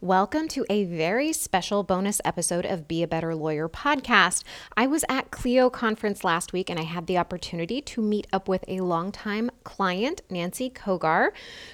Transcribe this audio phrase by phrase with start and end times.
[0.00, 4.44] Welcome to a very special bonus episode of Be a Better Lawyer podcast.
[4.76, 8.46] I was at Clio conference last week and I had the opportunity to meet up
[8.46, 11.30] with a longtime client, Nancy Kogar,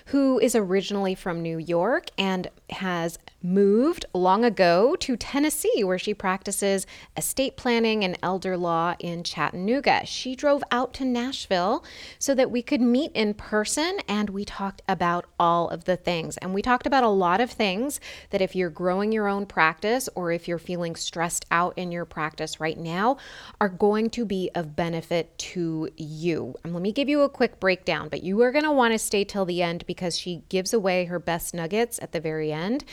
[0.06, 6.14] who is originally from New York and has moved long ago to Tennessee, where she
[6.14, 6.86] practices
[7.18, 10.06] estate planning and elder law in Chattanooga.
[10.06, 11.84] She drove out to Nashville
[12.18, 16.38] so that we could meet in person and we talked about all of the things.
[16.38, 18.00] And we talked about a lot of things
[18.30, 22.04] that if you're growing your own practice or if you're feeling stressed out in your
[22.04, 23.16] practice right now,
[23.60, 26.54] are going to be of benefit to you.
[26.64, 28.98] And let me give you a quick breakdown, but you are going to want to
[28.98, 32.84] stay till the end because she gives away her best nuggets at the very end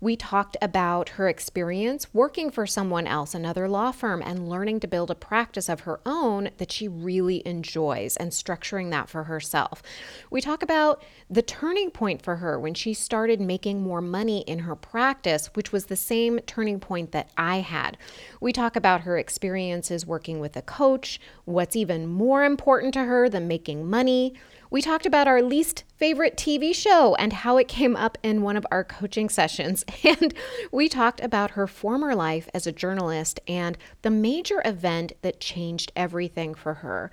[0.00, 4.88] we talked about her experience working for someone else, another law firm, and learning to
[4.88, 9.82] build a practice of her own that she really enjoys and structuring that for herself.
[10.30, 14.60] We talk about the turning point for her when she started making more money in
[14.60, 17.98] her practice, which was the same turning point that I had.
[18.40, 23.28] We talk about her experiences working with a coach, what's even more important to her
[23.28, 24.34] than making money
[24.70, 28.56] we talked about our least favorite TV show and how it came up in one
[28.56, 29.84] of our coaching sessions.
[30.20, 30.34] And
[30.72, 35.92] we talked about her former life as a journalist and the major event that changed
[35.94, 37.10] everything for her.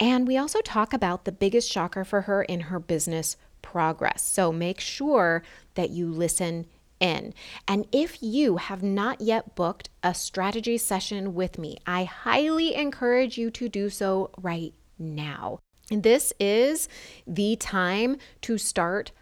[0.00, 4.22] And we also talk about the biggest shocker for her in her business progress.
[4.22, 5.42] So make sure
[5.74, 6.66] that you listen
[7.00, 7.34] in.
[7.68, 13.38] And if you have not yet booked a strategy session with me, I highly encourage
[13.38, 15.58] you to do so right now.
[15.88, 16.88] This is
[17.26, 19.12] the time to start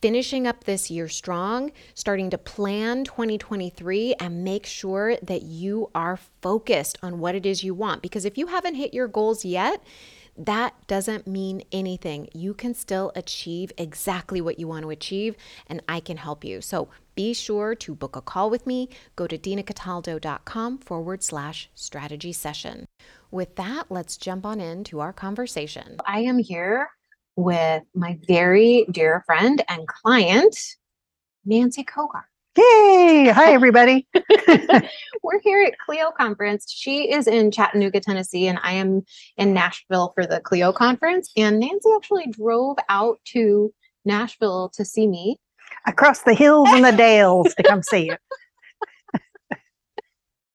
[0.00, 6.18] finishing up this year strong, starting to plan 2023, and make sure that you are
[6.40, 8.02] focused on what it is you want.
[8.02, 9.82] Because if you haven't hit your goals yet,
[10.38, 12.28] that doesn't mean anything.
[12.32, 15.34] You can still achieve exactly what you want to achieve,
[15.66, 16.60] and I can help you.
[16.60, 18.88] So be sure to book a call with me.
[19.16, 22.86] Go to dinacataldo.com forward slash strategy session.
[23.30, 25.96] With that, let's jump on into our conversation.
[26.06, 26.88] I am here
[27.34, 30.56] with my very dear friend and client,
[31.44, 32.24] Nancy Kogar.
[32.58, 33.30] Yay!
[33.32, 34.04] Hi, everybody.
[35.22, 36.68] We're here at Clio Conference.
[36.68, 39.04] She is in Chattanooga, Tennessee, and I am
[39.36, 41.30] in Nashville for the Clio Conference.
[41.36, 43.72] And Nancy actually drove out to
[44.04, 45.38] Nashville to see me.
[45.86, 48.16] Across the hills and the dales to come see you.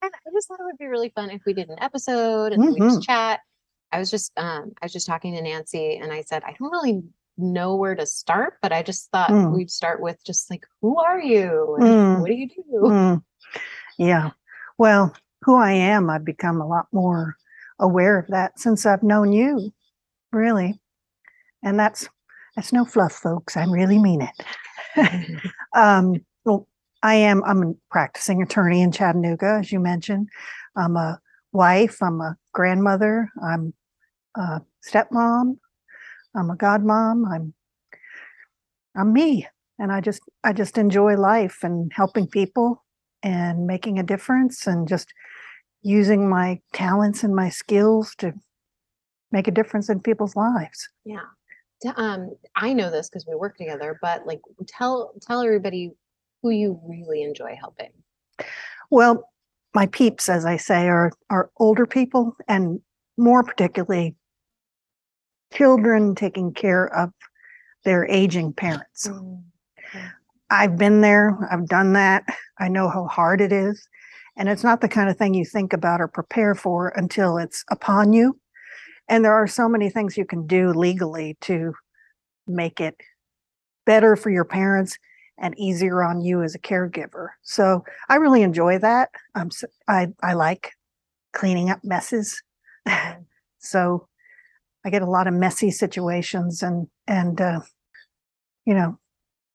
[0.01, 2.61] And I just thought it would be really fun if we did an episode and
[2.61, 2.73] mm-hmm.
[2.73, 3.39] we just chat.
[3.93, 6.69] I was just um I was just talking to Nancy and I said, I don't
[6.69, 7.03] really
[7.37, 9.55] know where to start, but I just thought mm.
[9.55, 11.75] we'd start with just like, who are you?
[11.79, 12.19] And mm.
[12.19, 12.63] what do you do?
[12.83, 13.23] Mm.
[13.97, 14.31] Yeah.
[14.77, 17.35] Well, who I am, I've become a lot more
[17.79, 19.71] aware of that since I've known you,
[20.31, 20.79] really.
[21.63, 22.07] And that's
[22.55, 23.57] that's no fluff, folks.
[23.57, 24.45] I really mean it.
[24.95, 25.47] Mm-hmm.
[25.79, 26.67] um, well,
[27.01, 30.29] I am, I'm a practicing attorney in Chattanooga, as you mentioned.
[30.75, 31.19] I'm a
[31.51, 33.73] wife, I'm a grandmother, I'm
[34.35, 35.57] a stepmom,
[36.35, 37.53] I'm a godmom, I'm
[38.95, 39.47] I'm me.
[39.79, 42.83] And I just I just enjoy life and helping people
[43.23, 45.13] and making a difference and just
[45.81, 48.33] using my talents and my skills to
[49.31, 50.87] make a difference in people's lives.
[51.05, 51.25] Yeah.
[51.97, 55.91] Um, I know this because we work together, but like tell tell everybody
[56.43, 57.89] who you really enjoy helping?
[58.91, 59.29] Well,
[59.73, 62.81] my peeps, as I say, are are older people and
[63.17, 64.15] more particularly
[65.53, 67.11] children taking care of
[67.85, 69.07] their aging parents.
[69.07, 69.43] Mm.
[70.49, 72.23] I've been there, I've done that.
[72.59, 73.87] I know how hard it is.
[74.37, 77.63] And it's not the kind of thing you think about or prepare for until it's
[77.69, 78.39] upon you.
[79.09, 81.73] And there are so many things you can do legally to
[82.47, 82.95] make it
[83.85, 84.97] better for your parents
[85.37, 87.29] and easier on you as a caregiver.
[87.41, 89.09] So I really enjoy that.
[89.35, 89.49] Um,
[89.87, 90.71] I I like
[91.33, 92.41] cleaning up messes.
[93.59, 94.07] so
[94.85, 97.61] I get a lot of messy situations, and and uh,
[98.65, 98.97] you know,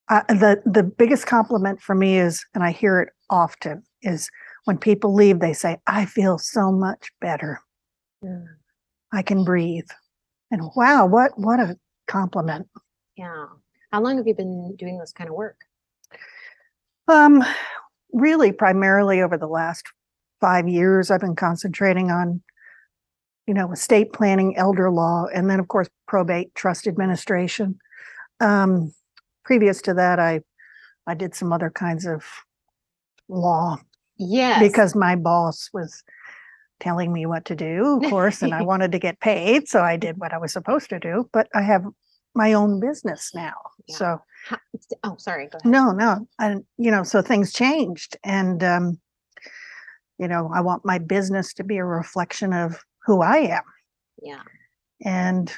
[0.08, 4.30] uh, the the biggest compliment for me is, and I hear it often, is
[4.64, 7.60] when people leave, they say, "I feel so much better.
[8.24, 8.46] Mm.
[9.12, 9.88] I can breathe."
[10.50, 11.76] And wow, what what a
[12.06, 12.68] compliment!
[13.16, 13.46] Yeah.
[13.92, 15.56] How long have you been doing this kind of work?
[17.08, 17.42] Um,
[18.12, 19.86] really, primarily over the last
[20.40, 22.42] five years, I've been concentrating on,
[23.48, 27.78] you know, estate planning, elder law, and then of course probate, trust administration.
[28.40, 28.92] Um,
[29.42, 30.42] previous to that, I
[31.06, 32.22] I did some other kinds of
[33.28, 33.78] law.
[34.18, 34.60] Yes.
[34.60, 36.04] Because my boss was
[36.78, 39.96] telling me what to do, of course, and I wanted to get paid, so I
[39.96, 41.28] did what I was supposed to do.
[41.32, 41.84] But I have
[42.34, 43.54] my own business now,
[43.86, 43.96] yeah.
[43.96, 44.58] so How-
[45.02, 45.46] Oh, sorry.
[45.46, 45.72] Go ahead.
[45.72, 46.28] No, no.
[46.38, 49.00] And, you know, so things changed and, um,
[50.18, 53.62] you know, I want my business to be a reflection of who I am.
[54.22, 54.42] Yeah.
[55.04, 55.52] And,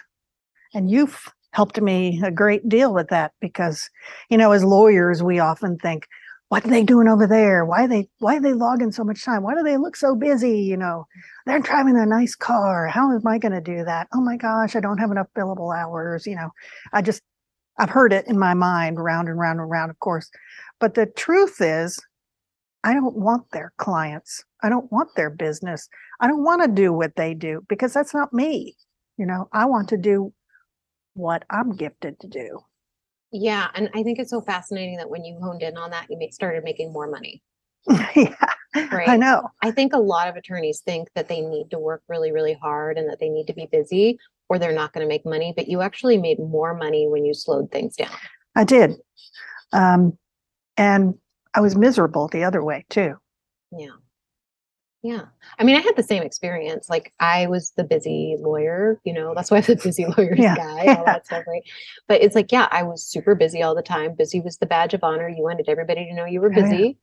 [0.73, 3.91] and you've helped me a great deal with that because,
[4.31, 6.07] you know, as lawyers, we often think,
[6.49, 7.65] what are they doing over there?
[7.65, 9.43] Why they, why are they logging so much time?
[9.43, 10.61] Why do they look so busy?
[10.61, 11.07] You know,
[11.45, 12.87] they're driving a nice car.
[12.87, 14.07] How am I going to do that?
[14.15, 16.27] Oh my gosh, I don't have enough billable hours.
[16.27, 16.51] You know,
[16.93, 17.23] I just,
[17.79, 20.31] I've heard it in my mind round and round and round, of course.
[20.79, 21.99] But the truth is,
[22.85, 24.45] I don't want their clients.
[24.63, 25.89] I don't want their business.
[26.21, 28.77] I don't want to do what they do because that's not me.
[29.17, 30.33] You know, I want to do
[31.15, 32.61] what I'm gifted to do.
[33.33, 33.69] Yeah.
[33.75, 36.33] And I think it's so fascinating that when you honed in on that, you make,
[36.33, 37.43] started making more money.
[38.15, 38.35] yeah,
[38.75, 39.49] I know.
[39.63, 42.99] I think a lot of attorneys think that they need to work really, really hard
[42.99, 44.19] and that they need to be busy
[44.49, 47.33] or they're not going to make money, but you actually made more money when you
[47.33, 48.11] slowed things down.
[48.55, 48.97] I did.
[49.73, 50.19] Um,
[50.77, 51.15] and
[51.55, 53.15] I was miserable the other way too.
[53.73, 53.97] Yeah.
[55.03, 55.23] Yeah.
[55.59, 56.91] I mean, I had the same experience.
[56.91, 60.55] Like I was the busy lawyer, you know, that's why I'm the busy lawyers Yeah,
[60.55, 61.63] guy, all that stuff, right?
[62.07, 64.15] But it's like, yeah, I was super busy all the time.
[64.15, 65.29] Busy was the badge of honor.
[65.29, 66.63] You wanted everybody to know you were Oh, yeah.
[66.63, 66.99] busy.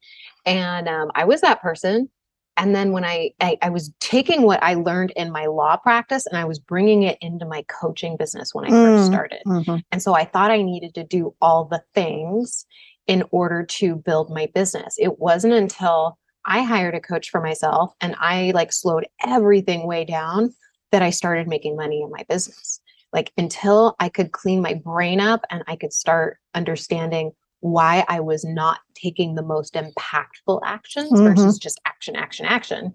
[0.45, 2.09] And um, I was that person.
[2.55, 6.25] And then when I, I I was taking what I learned in my law practice
[6.25, 9.05] and I was bringing it into my coaching business when I first Mm.
[9.05, 9.41] started.
[9.45, 9.83] Mhm.
[9.91, 12.65] And so I thought I needed to do all the things
[13.07, 14.95] in order to build my business.
[14.97, 16.17] It wasn't until
[16.47, 20.53] I hired a coach for myself and I like slowed everything way down
[20.91, 22.79] that I started making money in my business.
[23.13, 28.21] Like until I could clean my brain up and I could start understanding why I
[28.21, 31.35] was not taking the most impactful actions Mhm.
[31.35, 32.93] versus just action, action, action,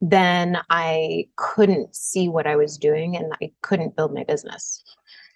[0.00, 4.82] then I couldn't see what I was doing and I couldn't build my business.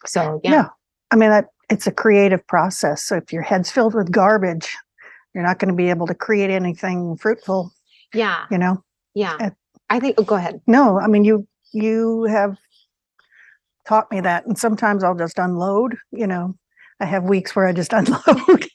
[0.05, 0.51] So, yeah.
[0.51, 0.69] Yeah.
[1.13, 3.05] I mean, that it's a creative process.
[3.05, 4.77] So if your head's filled with garbage,
[5.37, 7.71] you're not going to be able to create anything fruitful,
[8.15, 8.47] Yeah.
[8.51, 8.83] you know?
[9.15, 9.51] Yeah.
[9.91, 10.63] I think, oh, go ahead.
[10.67, 12.57] No, I mean, you, you have
[13.87, 14.47] taught me that.
[14.47, 16.57] And sometimes I'll just unload, you know,
[17.01, 18.67] I have weeks where I just unload.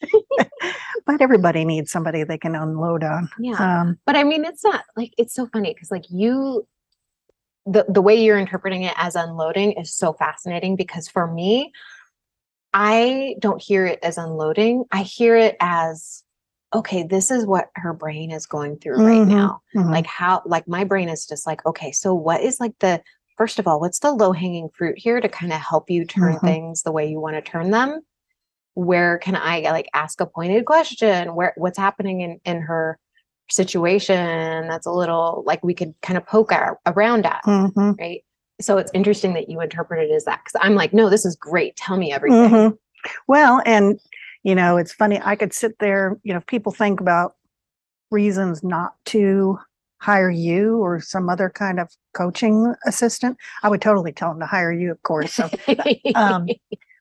[1.07, 3.27] but everybody needs somebody they can unload on.
[3.39, 3.55] Yeah.
[3.55, 6.67] Um, but I mean, it's not like, it's so funny because like you,
[7.65, 11.71] the, the way you're interpreting it as unloading is so fascinating because for me,
[12.71, 14.85] I don't hear it as unloading.
[14.91, 16.23] I hear it as,
[16.73, 19.27] okay, this is what her brain is going through right Mhm.
[19.27, 19.61] now.
[19.75, 19.91] mhm.
[19.91, 23.01] like how like my brain is just like okay so what is like the
[23.37, 26.35] first of all what's the low hanging fruit here to kind of help you turn
[26.35, 26.41] Mhm.
[26.41, 28.01] things the way you want to turn them
[28.73, 32.97] where can i like ask a pointed question where what's happening in in her
[33.49, 38.23] situation that's a little like we could kind of poke ar- around at Mhm, right
[38.61, 41.35] so it's interesting that you interpret it as that because i'm like no this is
[41.35, 42.77] great tell me everything mhm.
[43.27, 43.99] Well, and
[44.43, 45.19] you know, it's funny.
[45.23, 46.17] I could sit there.
[46.23, 47.35] You know, if people think about
[48.09, 49.59] reasons not to
[49.99, 54.47] hire you or some other kind of coaching assistant, I would totally tell them to
[54.47, 55.33] hire you, of course.
[55.33, 55.49] So,
[56.15, 56.47] um,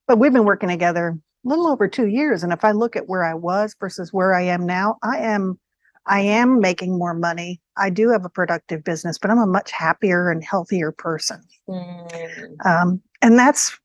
[0.06, 3.08] but we've been working together a little over two years, and if I look at
[3.08, 5.58] where I was versus where I am now, I am,
[6.06, 7.60] I am making more money.
[7.78, 11.42] I do have a productive business, but I'm a much happier and healthier person.
[11.66, 13.78] Mm, um, and that's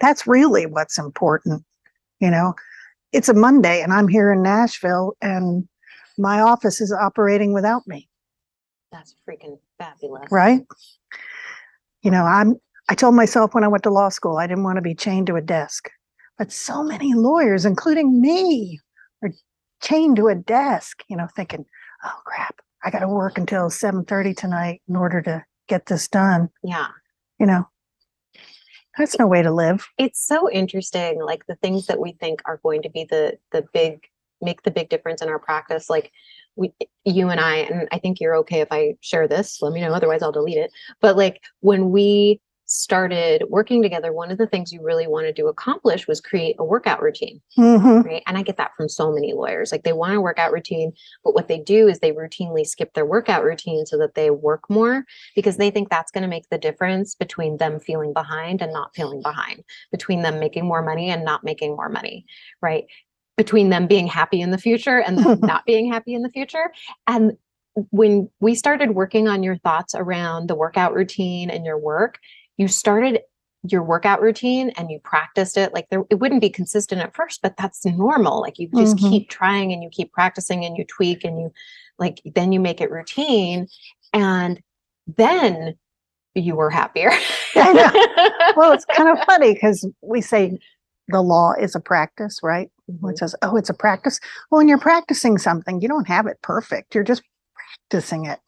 [0.00, 1.62] that's really what's important
[2.20, 2.54] you know
[3.12, 5.68] it's a monday and i'm here in nashville and
[6.18, 8.06] my office is operating without me.
[8.92, 10.30] That's freaking fabulous.
[10.30, 10.62] Right?
[12.02, 12.56] You know i'm
[12.88, 15.26] i told myself when i went to law school i didn't want to be chained
[15.26, 15.90] to a desk
[16.38, 18.80] but so many lawyers including me
[19.22, 19.30] are
[19.82, 21.66] chained to a desk you know thinking
[22.04, 26.50] oh crap i got to work until 7.30 tonight in order to get this done.
[26.64, 26.88] Yeah.
[27.38, 27.66] You know
[29.00, 29.88] that's no way to live.
[29.98, 33.64] It's so interesting like the things that we think are going to be the the
[33.72, 34.04] big
[34.42, 36.12] make the big difference in our practice like
[36.56, 36.72] we
[37.04, 39.92] you and i and i think you're okay if i share this let me know
[39.92, 42.40] otherwise i'll delete it but like when we
[42.72, 46.64] started working together one of the things you really wanted to accomplish was create a
[46.64, 48.04] workout routine Mhm.
[48.04, 48.22] right?
[48.28, 49.72] And i get that from so many lawyers.
[49.72, 50.92] Like they want a workout routine
[51.24, 54.70] but what they do is they routinely skip their workout routine so that they work
[54.70, 58.72] more because they think that's going to make the difference between them feeling behind and
[58.72, 62.24] not feeling behind between them making more money and not making more money
[62.62, 62.84] right?
[63.36, 66.72] Between them being happy in the future and not being happy in the future.
[67.08, 67.32] And
[67.90, 72.18] when we started working on your thoughts around the workout routine and your work
[72.60, 73.20] you started
[73.62, 77.40] your workout routine and you practiced it like there it wouldn't be consistent at first
[77.42, 79.10] but that's normal like you just Mhm.
[79.10, 81.52] keep trying and you keep practicing and you tweak and you
[81.98, 83.66] like then you make it routine
[84.14, 84.62] and
[85.06, 85.74] then
[86.34, 87.10] you were happier
[87.56, 90.58] I well, it's kind of funny because we say
[91.08, 92.70] the law is a practice, right?
[92.90, 93.10] Mm-hmm.
[93.10, 94.20] It says, oh, it's a practice.
[94.50, 96.94] Well, when you're practicing something, you don't have it perfect.
[96.94, 97.22] You're just
[97.90, 98.38] practicing it.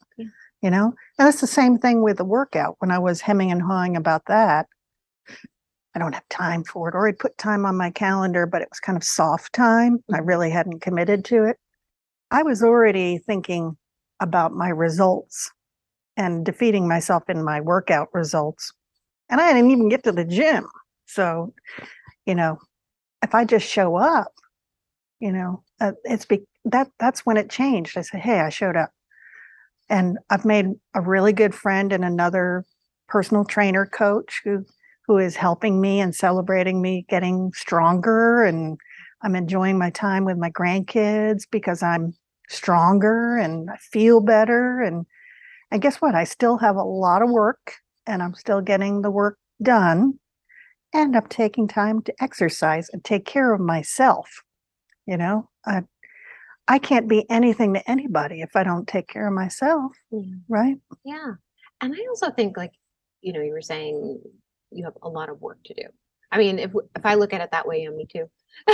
[0.63, 0.95] You know?
[1.19, 2.77] And it's the same thing with the workout.
[2.79, 4.67] When I was hemming and hawing about that,
[5.95, 8.69] I don't have time for it, or I'd put time on my calendar, but it
[8.71, 10.03] was kind of soft time.
[10.13, 10.27] I Mhm.
[10.27, 11.59] really hadn't committed to it.
[12.31, 13.79] I was already thinking
[14.21, 15.51] about my results
[16.17, 18.73] and defeating myself in my workout results.
[19.31, 20.69] And I didn't even get to the gym.
[21.07, 21.55] So,
[22.27, 22.59] you know,
[23.23, 24.33] if I just show up,
[25.21, 27.99] you know, uh, it's be that that's when it changed.
[27.99, 28.93] I said, "Hey, I showed up."
[29.89, 32.65] And I've made a really good friend and another
[33.09, 34.65] personal trainer coach who
[35.07, 38.79] who is helping me and celebrating me getting stronger and
[39.23, 42.15] I'm enjoying my time with my grandkids because I'm
[42.49, 45.07] stronger and I feel better and
[45.71, 46.15] and guess what?
[46.15, 47.75] I still have a lot of work
[48.07, 50.15] and I'm still getting the work done
[50.93, 54.29] and I'm taking time to exercise and take care of myself.
[55.07, 55.83] You know, I
[56.69, 60.21] I can't be anything to anybody if I don't take care of myself, Yeah.
[60.49, 60.77] right?
[61.05, 61.33] Yeah.
[61.81, 62.73] And I also think like,
[63.21, 64.21] you know, you were saying
[64.71, 65.83] you have a lot of work to do.
[66.31, 68.31] I mean, if if I look at it that way, yeah, me too.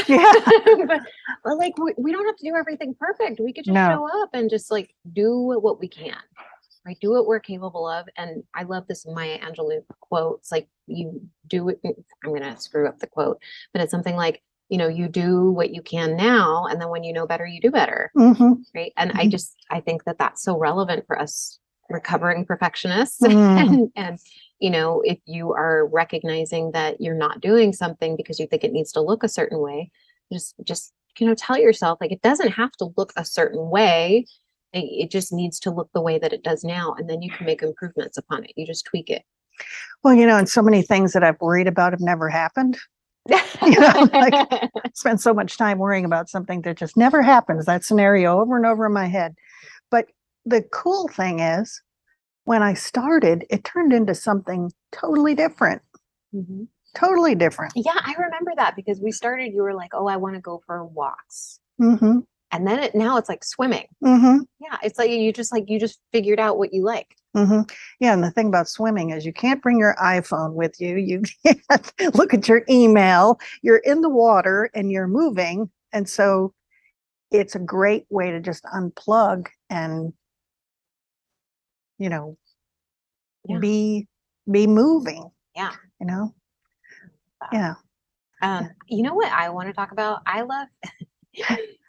[0.07, 0.33] Yeah.
[0.87, 1.01] but,
[1.45, 3.41] but like we, we don't have to do everything perfect.
[3.41, 3.89] We could just No.
[3.91, 6.17] show up and just like do what we can.
[6.87, 6.97] Right?
[7.01, 8.07] Do what we're capable of.
[8.17, 10.39] And I love this Maya Angelou quote.
[10.41, 11.81] It's like you do it.
[12.25, 13.43] I'm gonna screw up the quote,
[13.73, 17.05] but it's something like, you know, you do what you can now, and then when
[17.05, 18.11] you know better, you do better.
[18.15, 18.93] Hmm right?
[18.97, 19.31] And i Mhm.
[19.31, 21.59] just i think that that's so relevant for us
[21.89, 23.21] recovering perfectionists.
[23.27, 23.59] Mm.
[23.59, 24.19] and and
[24.59, 28.73] you know if you are recognizing that you're not doing something because you think it
[28.73, 29.91] needs to look a certain way
[30.33, 34.27] just just you know tell yourself like it doesn't have to look a certain way.
[34.75, 37.31] It, it just needs to look the way that it does now and then you
[37.31, 38.53] can make improvements upon it.
[38.57, 39.23] You just tweak it.
[40.05, 42.77] Well, you know, and so many things that I've worried about have never happened.
[43.63, 47.67] You know, like- I spend so much time worrying about something that just never happens.
[47.67, 49.35] That scenario over and over in my head.
[49.91, 50.07] But
[50.47, 51.83] the cool thing is,
[52.45, 55.83] when I started, it turned into something totally different.
[56.35, 56.69] Mhm.
[56.95, 57.75] Totally different.
[57.77, 60.61] yeah i remember that because we started you were like oh i want to go
[60.67, 62.21] for walks Mm-hmm.
[62.53, 64.39] And then it now it's like swimming Mm-hmm.
[64.61, 67.61] yeah it's like you just like you just figured out what you like hmm
[68.01, 70.97] Yeah, and the thing about swimming is you can't bring your iPhone with you.
[70.97, 73.39] You can't look at your email.
[73.63, 76.55] You're in the water and you're moving, and so
[77.31, 80.15] it's a great way to just unplug and
[81.99, 82.39] you know
[83.45, 83.59] Yeah.
[83.59, 84.09] be
[84.51, 85.31] be moving.
[85.55, 85.73] Yeah.
[86.01, 86.35] You know.
[87.53, 87.75] Yeah.
[88.41, 90.23] Um, you know what I want to talk about?
[90.27, 90.69] I love.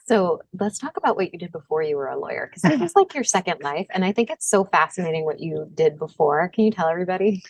[0.10, 2.96] so let's talk about what you did before you were a lawyer, because it was
[2.96, 6.50] like your second life, and I think it's so fascinating what you did before.
[6.50, 7.44] Can you tell everybody?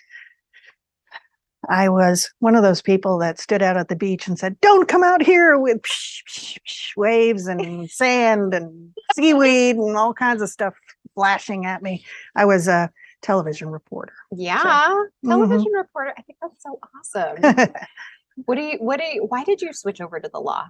[1.70, 4.89] I was one of those people that stood out at the beach and said, "Don't
[4.89, 10.42] come out here with psh, psh, psh, waves and sand and seaweed and all kinds
[10.42, 10.74] of stuff
[11.16, 12.04] flashing at me."
[12.36, 14.13] I was a television reporter.
[14.34, 15.30] Yeah, mm-hmm.
[15.30, 16.13] television reporter.
[16.18, 17.74] I think that's so awesome.
[18.46, 18.78] what do you?
[18.80, 19.24] What do you?
[19.24, 20.68] Why did you switch over to the law?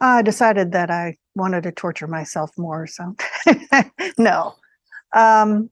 [0.00, 2.86] I decided that I wanted to torture myself more.
[2.86, 3.14] So,
[4.18, 4.54] no,
[5.14, 5.70] um,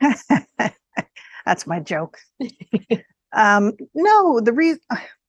[1.46, 2.18] that's my joke.
[3.32, 4.80] um, no, the reason,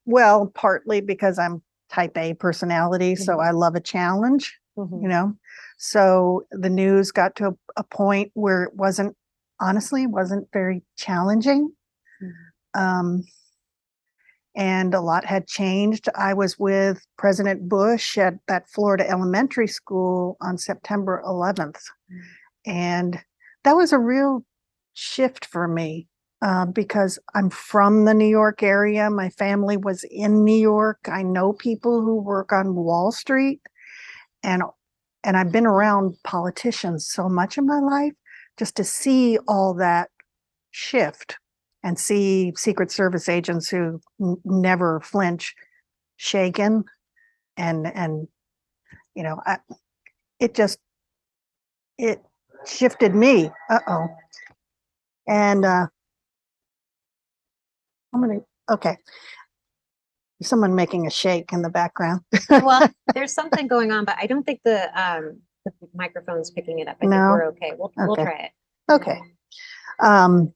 [0.06, 3.48] well, partly because I'm type A personality, so Mhm.
[3.48, 5.34] I love a challenge, you know.
[5.78, 9.16] So the news got to a, a point where it wasn't,
[9.60, 11.72] honestly, wasn't very challenging.
[12.74, 13.24] Um,
[14.56, 16.08] and a lot had changed.
[16.16, 21.82] I was with President Bush at that Florida elementary school on September 11th.
[22.12, 22.22] Mm.
[22.66, 23.24] And
[23.64, 24.46] that was a real
[24.94, 26.08] shift for me
[26.42, 29.10] uh, because I'm from the New York area.
[29.10, 31.00] My family was in New York.
[31.12, 33.62] I know people who work on Wall Street.
[34.44, 34.64] And
[35.24, 38.14] and I've been around politicians so much in my life
[38.58, 40.12] just to see all that
[40.70, 41.38] shift
[41.86, 45.54] and see Secret Service agents who n- never flinch,
[46.18, 46.84] shaken,
[47.56, 48.28] and and
[49.14, 49.60] you know, I,
[50.40, 50.80] it just
[52.00, 52.22] it
[52.66, 53.52] shifted me.
[53.70, 54.08] Uh oh,
[55.28, 55.86] and uh,
[58.14, 58.40] I'm gonna
[58.72, 58.98] okay.
[60.42, 62.22] Someone making a shake in the background.
[62.50, 66.88] well, there's something going on, but I don't think the um the microphone's picking it
[66.88, 66.96] up.
[66.98, 67.30] I think No?
[67.30, 67.74] we're okay.
[67.78, 68.24] We'll we'll Okay.
[68.24, 68.52] try it.
[68.92, 69.20] Okay.
[70.00, 70.52] Um,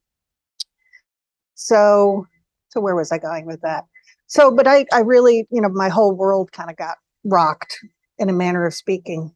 [1.70, 2.26] so,
[2.70, 3.84] so where was I going with that?
[4.26, 7.78] So, but I, I really, you know, my whole world kind of got rocked
[8.18, 9.34] in a manner of speaking.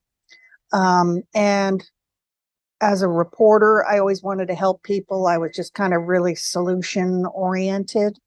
[0.71, 1.83] Um, and
[2.81, 5.27] as a reporter, I always wanted to help people.
[5.27, 8.17] I was just kind of really solution oriented.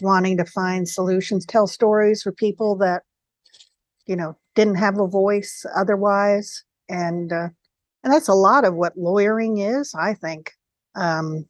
[0.00, 3.02] wanting to find solutions, tell stories for people that,
[4.06, 6.64] you know, didn't have a voice otherwise.
[6.88, 7.48] And, uh,
[8.04, 10.52] and that's a lot of what lawyering is, I think.
[10.94, 11.46] Um,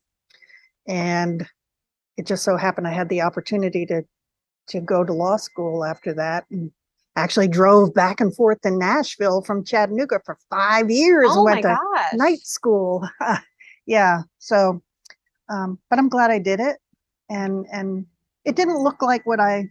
[0.87, 1.47] and
[2.17, 4.03] it just so happened I had the opportunity to,
[4.69, 6.71] to go to law school after that and
[7.17, 11.53] actually drove back and forth to Nashville from Chattanooga for five years and Oh my
[11.53, 12.13] went to gosh.
[12.15, 13.09] night school.
[13.87, 14.23] yeah.
[14.39, 14.83] So,
[15.49, 16.77] um, but I'm glad I did it.
[17.29, 18.07] And, and
[18.45, 19.69] it didn't look like what I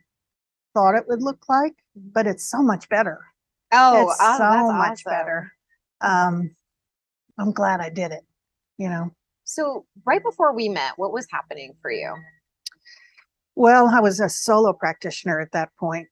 [0.73, 3.21] thought it would look like, but it's so much better.
[3.71, 5.11] Oh, it's oh, so that's much awesome.
[5.11, 5.51] better.
[6.01, 6.55] Um,
[7.37, 8.23] I'm glad I did it,
[8.77, 9.11] you know.
[9.43, 12.13] So right before we met, what was happening for you?
[13.55, 16.07] Well, I was a solo practitioner at that point.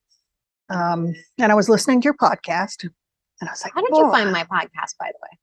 [0.69, 4.09] Um, and I was listening to your podcast and I was like, How did you
[4.09, 5.38] find my podcast, by the way?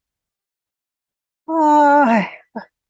[1.47, 2.25] Uh,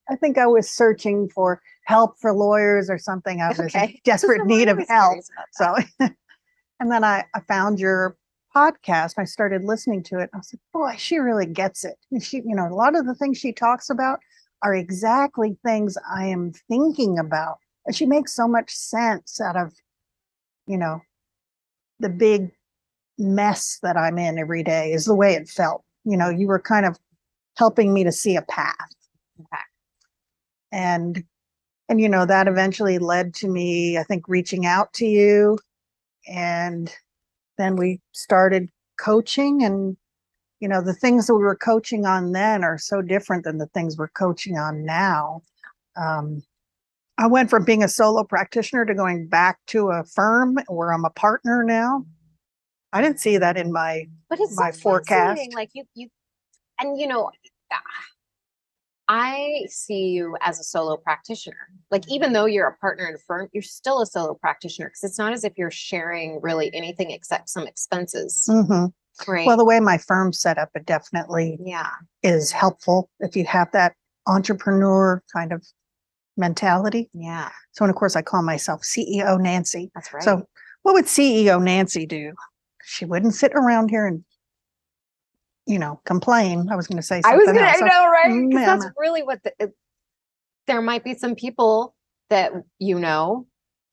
[0.09, 3.41] I think I was searching for help for lawyers or something.
[3.41, 5.11] I was in desperate need of help.
[5.11, 5.87] curious about that.
[5.99, 6.09] So,
[6.79, 8.17] and then I, I found your
[8.55, 9.13] podcast.
[9.17, 10.29] I started listening to it.
[10.33, 11.95] I was like, boy, she really gets it.
[12.11, 14.19] And she, you know, a lot of the things she talks about
[14.63, 17.57] are exactly things I am thinking about.
[17.85, 19.73] And she makes so much sense out of,
[20.67, 21.01] you know,
[21.99, 22.51] the big
[23.17, 25.83] mess that I'm in every day is the way it felt.
[26.03, 26.97] You know, you were kind of
[27.57, 28.75] helping me to see a path.
[30.71, 31.23] And
[31.89, 35.59] and you know, that eventually led to me, I think, reaching out to you.
[36.27, 36.93] And
[37.57, 39.97] then we started coaching and
[40.61, 43.67] you know, the things that we were coaching on then are so different than the
[43.67, 45.41] things we're coaching on now.
[45.97, 46.43] Um,
[47.21, 51.05] I went from being a solo practitioner to going back to a firm where I'm
[51.05, 52.03] a partner now.
[52.93, 55.39] I didn't see that in my But it's my so forecast.
[55.53, 56.09] Like you, you,
[56.79, 57.29] and you know,
[57.71, 57.79] ah,
[59.07, 61.69] I see you as a solo practitioner.
[61.91, 65.03] Like even though you're a partner in a firm, you're still a solo practitioner because
[65.03, 68.91] it's not as if you're sharing really anything except some expenses, Mhm.
[69.27, 69.45] right?
[69.45, 71.91] well, the way my firm's set up, it definitely yeah,
[72.23, 73.93] is helpful if you have that
[74.25, 75.63] entrepreneur kind of
[76.37, 77.09] mentality.
[77.13, 79.91] yeah, So, and of course, I call myself CEO Nancy.
[79.95, 80.23] that's right.
[80.23, 80.43] So,
[80.83, 82.33] what would CEO Nancy do?
[82.83, 84.23] She wouldn't sit around here and,
[85.67, 86.69] you know, complain.
[86.71, 87.79] I was going to say I something was gonna, I else.
[87.81, 88.49] know, right?
[88.49, 89.75] Because that's Mm, really what the, it-
[90.67, 91.95] there might be some people
[92.29, 93.45] that you know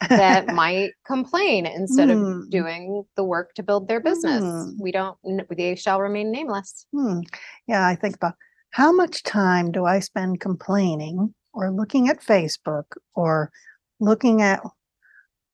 [0.09, 2.48] that might complain instead of Hmm.
[2.51, 4.42] doing the work to build their business.
[4.42, 4.70] Hmm.
[4.81, 6.87] We don't, n- they shall remain nameless.
[6.94, 7.20] Hmm.
[7.66, 8.35] Yeah, I think about
[8.70, 12.85] how much time do I spend complaining or looking at Facebook
[13.16, 13.51] or
[13.99, 14.62] looking at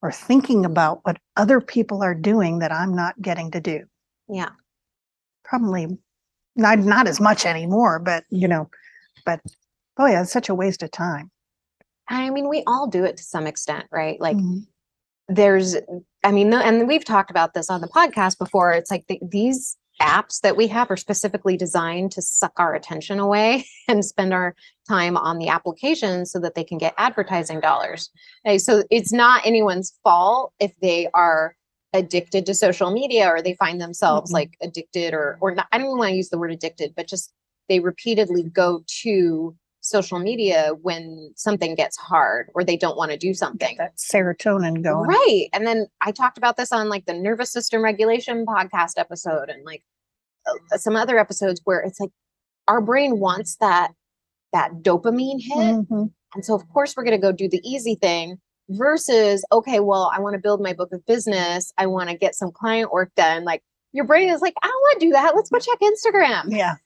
[0.02, 3.84] or thinking about what other people are doing that I'm not getting to do.
[4.28, 4.50] Yeah.
[5.44, 5.86] Probably
[6.56, 8.68] not not as much anymore, but you know,
[9.24, 9.40] but
[9.96, 11.30] oh yeah, it's such a waste of time.
[12.06, 14.20] I mean, we all do it to some extent, right?
[14.20, 14.66] Like Mhm.
[15.28, 15.74] there's,
[16.22, 18.72] I mean, and we've talked about this on the podcast before.
[18.72, 23.18] It's like the, these apps that we have are specifically designed to suck our attention
[23.18, 24.54] away and spend our
[24.88, 28.10] time on the application so that they can get advertising dollars.
[28.46, 31.56] Okay, so it's not anyone's fault if they are
[31.92, 34.34] addicted to social media or they find themselves Mhm.
[34.34, 37.32] like addicted or or not, I don't want to use the word addicted, but just
[37.68, 43.18] they repeatedly go to social media when something gets hard or they don't want to
[43.18, 43.76] do something.
[43.76, 45.08] That serotonin going.
[45.08, 45.48] Right.
[45.52, 49.62] And then I talked about this on like the nervous system regulation podcast episode and
[49.64, 49.84] like
[50.46, 52.10] uh, some other episodes where it's like
[52.66, 53.92] our brain wants that
[54.54, 55.86] that dopamine hit.
[55.86, 56.10] Mhm.
[56.34, 60.10] And so of course we're going to go do the easy thing versus okay, well,
[60.14, 61.74] I want to build my book of business.
[61.76, 63.44] I want to get some client work done.
[63.44, 65.36] Like your brain is like, I don't want to do that.
[65.36, 66.44] Let's go check Instagram.
[66.48, 66.76] Yeah.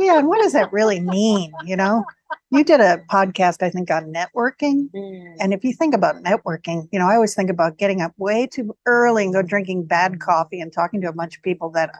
[0.00, 0.18] Yeah.
[0.18, 1.52] And what does that really mean?
[1.64, 2.04] You know,
[2.50, 4.90] you did a podcast, I think, on networking.
[4.94, 8.12] Mm, And if you think about networking, you know, I always think about getting up
[8.18, 11.70] way too early and go drinking bad coffee and talking to a bunch of people
[11.70, 11.90] that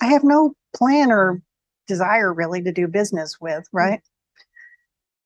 [0.00, 1.42] I have no plan or
[1.86, 4.00] desire really to do business with, right?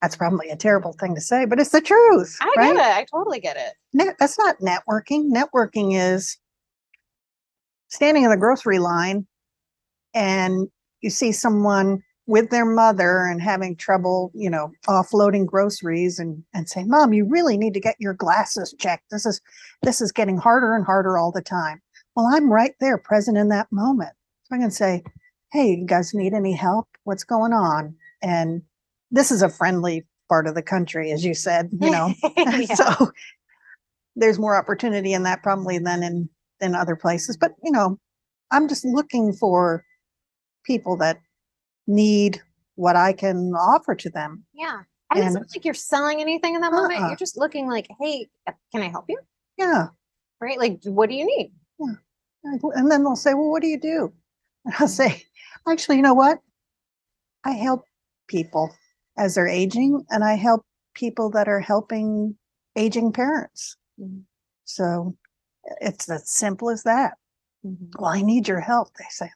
[0.02, 2.74] That's probably a terrible thing to say, but it's the truth, I right?
[2.74, 2.96] get it.
[2.98, 3.72] I totally get it.
[3.92, 5.30] Net, that's not networking.
[5.32, 6.36] Networking is
[7.88, 9.26] standing in the grocery line
[10.12, 10.68] and
[11.04, 16.68] you see someone with their mother and having trouble, you know, offloading groceries and and
[16.68, 19.04] say, "Mom, you really need to get your glasses checked.
[19.10, 19.40] This is
[19.82, 21.82] this is getting harder and harder all the time."
[22.16, 24.12] Well, I'm right there present in that moment.
[24.44, 25.04] So I can say,
[25.52, 26.88] "Hey, you guys need any help?
[27.04, 28.62] What's going on?" And
[29.10, 32.14] this is a friendly part of the country as you said, you know.
[32.36, 32.74] Yeah.
[32.74, 33.12] so
[34.16, 36.28] there's more opportunity in that probably than in
[36.60, 37.98] in other places but you know
[38.52, 39.84] i'm just looking for
[40.64, 41.18] people that
[41.86, 42.40] need
[42.76, 44.80] what i can offer to them yeah.
[45.10, 46.98] And it's And- not like you're selling anything in that moment.
[47.00, 47.08] Uh-uh.
[47.08, 48.26] You're just looking like, hey,
[48.72, 49.18] can I help you?
[49.58, 49.88] Yeah.
[50.40, 50.58] Right?
[50.58, 51.52] Like, what do you need?
[52.60, 54.12] Go- And then they'll say, well, what do you do?
[54.64, 55.22] And I'll say,
[55.68, 56.40] actually, you know what?
[57.44, 57.84] I help
[58.26, 58.74] people
[59.18, 62.36] as they're aging and I help people that are helping
[62.74, 63.76] aging parents.
[64.00, 64.22] Mhm.
[64.64, 65.14] So
[65.80, 67.18] it's as simple as that.
[67.64, 68.00] Mm-hmm.
[68.00, 68.88] Well, I need your help.
[68.98, 69.30] They say,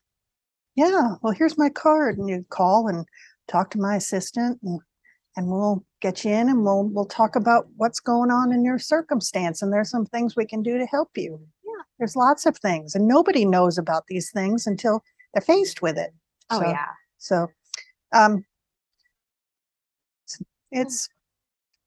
[0.78, 2.18] yeah, well, here's my card.
[2.18, 3.04] And you call and
[3.48, 4.80] talk to my assistant and,
[5.36, 8.78] and we'll get you in and we'll, we'll talk about what's going on in your
[8.78, 9.60] circumstance.
[9.60, 11.40] And there's some things we can do to help you.
[11.64, 11.82] Yeah.
[11.98, 15.02] There's lots of things and nobody knows about these things until
[15.34, 16.12] they're faced with it.
[16.50, 16.86] Oh, So- yeah.
[17.18, 17.48] So,
[18.12, 18.44] um,
[20.70, 21.08] it's,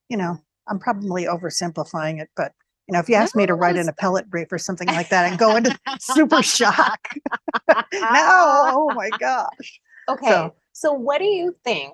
[0.10, 2.52] you know, I'm probably oversimplifying it, but
[2.92, 5.30] you know, if you ask me to write an appellate brief or something like that
[5.30, 7.00] and go into super shock.
[7.70, 9.80] no, oh my gosh.
[10.10, 10.28] Okay.
[10.28, 11.94] So- So, what do you think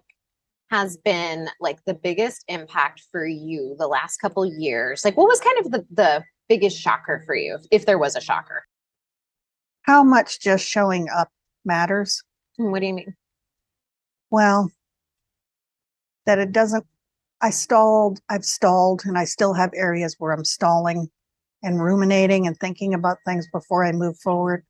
[0.71, 5.05] has been like the biggest impact for you the last couple years?
[5.05, 8.15] Like, what was kind of the, the biggest shocker for you, if, if there was
[8.15, 8.65] a shocker?
[9.83, 11.29] How much just showing up
[11.63, 12.23] matters?
[12.57, 13.15] Hmm, What do you mean?
[14.31, 14.71] Well,
[16.25, 16.85] that it doesn't,
[17.41, 21.09] I stalled, I've stalled, and I still have areas where I'm stalling
[21.63, 24.65] and ruminating and thinking about things before I move forward.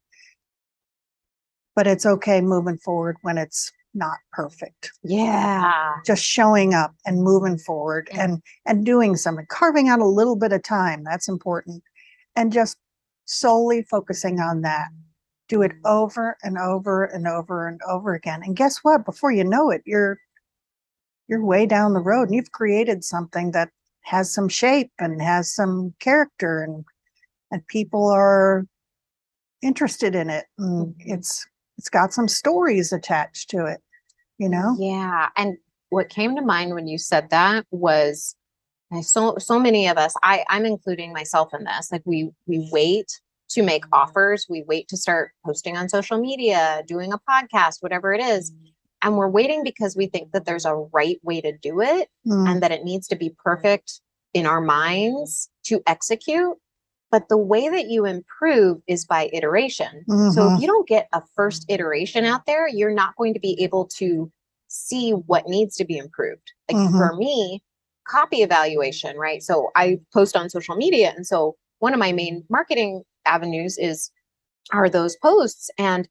[1.75, 4.91] But it's okay moving forward when it's not perfect.
[5.03, 5.61] Yeah.
[5.65, 6.01] Ah.
[6.05, 8.23] Just showing up and moving forward Yeah.
[8.23, 11.03] and and doing something, carving out a little bit of time.
[11.03, 11.83] That's important.
[12.35, 12.77] And just
[13.25, 14.89] solely focusing on that.
[15.49, 15.79] Do it mm.
[15.85, 18.41] over and over and over and over again.
[18.43, 19.05] And guess what?
[19.05, 20.19] Before you know it, you're
[21.27, 23.69] you're way down the road and you've created something that
[24.01, 26.85] has some shape and has some character and
[27.51, 28.65] and people are
[29.61, 30.95] interested in it and Mhm.
[30.99, 31.45] it's
[31.77, 33.81] it's got some stories attached to it
[34.37, 35.29] you know Yeah.
[35.35, 35.57] And
[35.89, 38.35] what came to mind when you said that was
[39.01, 41.91] so so many of us, I, I'm including myself in this.
[41.91, 46.83] Like we we wait to make offers, we wait to start posting on social media,
[46.87, 48.51] doing a podcast, whatever it is.
[49.01, 52.49] And we're waiting because we think that there's a right way to do it Mm,
[52.49, 54.01] and that it needs to be perfect
[54.33, 56.57] in our minds to execute.
[57.09, 60.03] But the way that you improve is by iteration.
[60.07, 60.55] So Mhm.
[60.55, 63.85] if you don't get a first iteration out there, you're not going to be able
[63.97, 64.29] to
[64.67, 66.51] see what needs to be improved.
[66.69, 66.97] Like Mhm.
[66.97, 67.63] for me,
[68.05, 69.41] copy evaluation, right?
[69.41, 71.13] So I post on social media.
[71.15, 74.11] And so one of my main marketing avenues is
[74.73, 75.69] are those posts.
[75.77, 76.09] And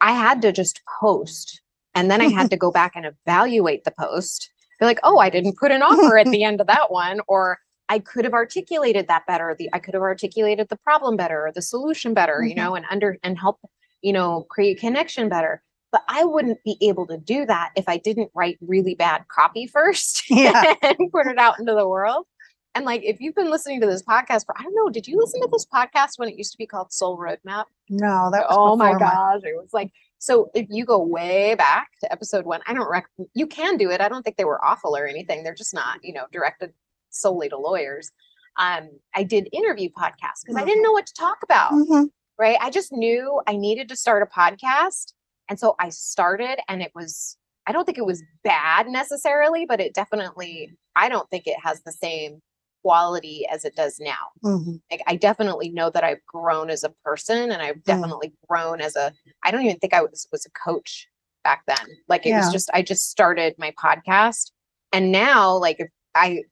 [0.00, 1.60] I had to just post.
[1.94, 4.50] And then I had to go back and evaluate the post.
[4.80, 7.20] Be like, oh, I didn't put an offer at the end of that one.
[7.28, 9.54] Or I could have articulated that better.
[9.58, 12.56] The I could have articulated the problem better or the solution better, you Mhm.
[12.56, 13.60] know, and under and help,
[14.02, 15.62] you know, create connection better.
[15.92, 19.66] But I wouldn't be able to do that if I didn't write really bad copy
[19.68, 20.74] first Yeah.
[20.82, 22.26] and put it out into the world.
[22.74, 25.16] And like, if you've been listening to this podcast for, I don't know, did you
[25.16, 27.66] listen to this podcast when it used to be called Soul Roadmap?
[27.88, 29.42] no that was Oh my gosh.
[29.44, 29.92] It was like,
[30.24, 33.90] so if you go way back to episode one, I don't rec you can do
[33.90, 34.00] it.
[34.00, 35.42] I don't think they were awful or anything.
[35.44, 36.72] They're just not, you know, directed
[37.10, 38.10] solely to lawyers.
[38.56, 42.08] Um, I did interview podcasts because I didn't know what to talk about Mhm.
[42.38, 42.56] right?
[42.60, 45.12] I just knew I needed to start a podcast.
[45.50, 49.78] And so I started, and it was, I don't think it was bad necessarily, but
[49.80, 52.40] it definitely, I don't think it has the same
[52.84, 54.30] quality as it does now.
[54.44, 54.80] Mhm.
[54.90, 58.94] Like, I definitely know that I've grown as a person and I've definitely grown as
[58.94, 61.08] a, I don't even think I was, was a coach
[61.42, 61.86] back then.
[62.08, 64.50] Like, it was just, I just started my podcast.
[64.92, 66.42] And now, like, if I,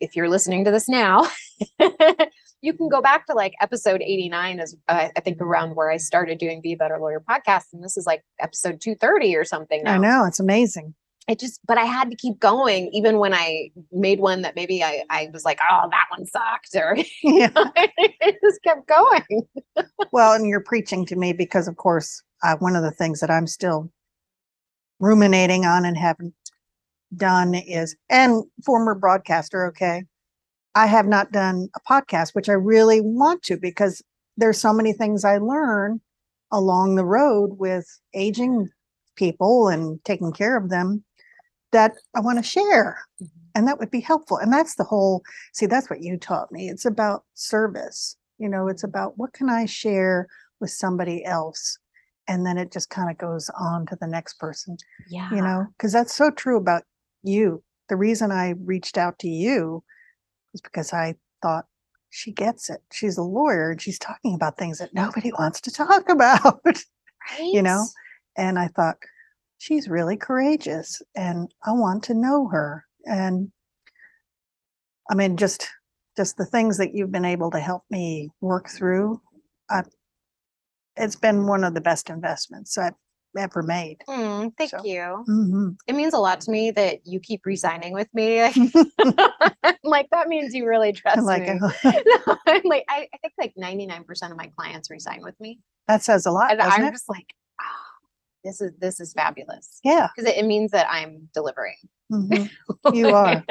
[0.00, 1.28] if you're listening to this now,
[2.60, 5.96] you can go back to like episode 89 is uh, I think around where I
[5.98, 7.66] started doing Be a Better Lawyer podcast.
[7.72, 9.94] And this is like episode 230 or something now.
[9.94, 10.94] i know it's amazing
[11.28, 14.84] It just, but I had to keep going even when I made one that maybe
[14.84, 19.46] I, I was like, oh, that one sucked or yeah it just kept going.
[20.12, 23.30] well and you're preaching to me because of course uh, one of the things that
[23.30, 23.90] i'm still
[25.00, 26.34] ruminating on and haven't
[27.16, 30.04] done is and former broadcaster okay
[30.74, 34.02] i have not done a podcast which i really want to because
[34.36, 36.00] there's so many things i learn
[36.52, 38.68] along the road with aging
[39.16, 41.04] people and taking care of them
[41.76, 43.26] that i want to share mm-hmm.
[43.54, 46.68] and that would be helpful and that's the whole see that's what you taught me
[46.68, 50.26] it's about service you know it's about what can i share
[50.58, 51.78] with somebody else
[52.28, 54.78] and then it just kind of goes on to the next person
[55.10, 55.28] Yeah.
[55.30, 56.82] you know because that's so true about
[57.22, 59.84] you the reason i reached out to you
[60.52, 61.66] was because i thought
[62.08, 65.70] she gets it she's a lawyer and she's talking about things that nobody wants to
[65.70, 66.82] talk about Right?
[67.40, 67.84] you know
[68.36, 68.96] and i thought
[69.58, 73.50] she's really courageous and i want to know her And
[75.10, 75.68] I mean, just,
[76.16, 79.20] just the things that you've been able to help me work through.
[79.70, 79.82] I,
[80.96, 82.94] it's been one of the best investments I've
[83.38, 83.98] ever made.
[84.08, 85.22] Mm, thank So- you.
[85.26, 88.42] hmm It means a lot to me that you keep resigning with me.
[89.84, 91.60] like that means you really trust Like, me.
[91.62, 91.70] uh,
[92.26, 95.60] No, I'm like I, I think like 99% of my clients resign with me.
[95.86, 96.90] that says a lot, And I'm it?
[96.92, 97.32] just like,
[98.46, 99.80] this is this is fabulous.
[99.84, 101.76] Yeah, Because it, it means that I'm delivering.
[102.12, 102.48] mhm,
[102.94, 103.44] You are.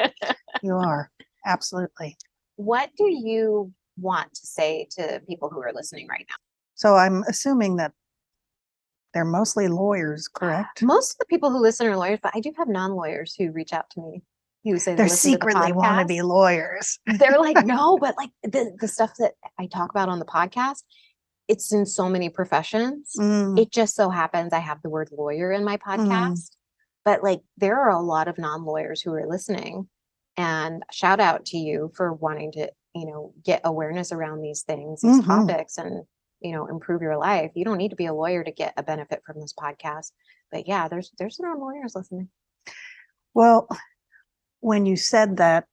[0.64, 1.12] you are.
[1.46, 2.18] Absolutely.
[2.56, 6.36] what do you want to say to people who are listening right now?
[6.76, 7.92] So I'm assuming that
[9.14, 10.82] they're mostly lawyers, correct?
[10.84, 13.72] Most of the people who listen are lawyers, but I do have non-lawyers who reach
[13.74, 14.24] out to me
[14.66, 17.00] who say they They listen the secretly want to be lawyers.
[17.06, 20.82] They're like, no, but like the, the stuff that I talk about on the podcast,
[21.48, 23.14] it's in so many professions.
[23.18, 26.52] Mm, It just so happens I have the word lawyer in my podcast,
[27.04, 29.88] but like there are a lot of non-lawyers who are listening.
[30.38, 35.02] And shout out to you for wanting to, you know, get awareness around these things,
[35.02, 35.26] these Mhm.
[35.26, 36.06] topics, and
[36.42, 37.52] you know, improve your life.
[37.56, 40.12] You don't need to be a lawyer to get a benefit from this podcast.
[40.52, 42.30] But yeah, there's there's non-lawyers listening.
[43.34, 43.68] Well,
[44.60, 45.66] when you said that,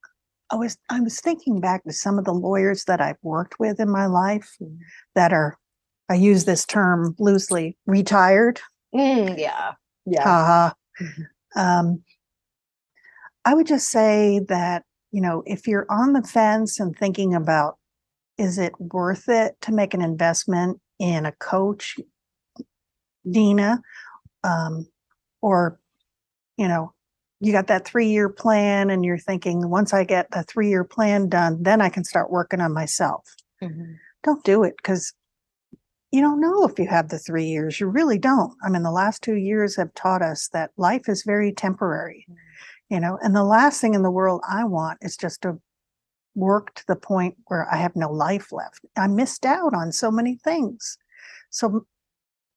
[0.51, 3.81] I was I was thinking back to some of the lawyers that I've worked with
[3.81, 4.79] in my life Mm.
[5.15, 5.59] that are,
[6.13, 8.61] I use this term loosely, retired.
[8.95, 9.73] Mm, yeah.
[10.05, 10.23] Yeah.
[10.23, 10.75] haha.
[11.01, 11.27] Mhm.
[11.57, 12.03] Um,
[13.47, 17.79] I would just say that, you know, if you're on the fence and thinking about,
[18.37, 21.99] is it worth it to make an investment in a coach,
[23.29, 23.81] Dina,
[24.45, 24.87] um,
[25.41, 25.81] or,
[26.59, 26.93] you know,
[27.41, 30.85] you got that three year plan and you're thinking, once I get the three year
[30.85, 33.35] plan done, then I can start working on myself.
[33.63, 33.97] Mhm.
[34.23, 35.15] Don't do it because
[36.13, 37.81] you don't know if you have the three years.
[37.81, 38.53] You really don't.
[38.65, 42.37] I mean, the last two years have taught us that life is very temporary, Mm.
[42.91, 45.59] you know, and the last thing in the world I want is just to
[46.35, 48.81] work to the point where I have no life left.
[48.97, 50.99] I missed out on so many things.
[51.51, 51.87] So,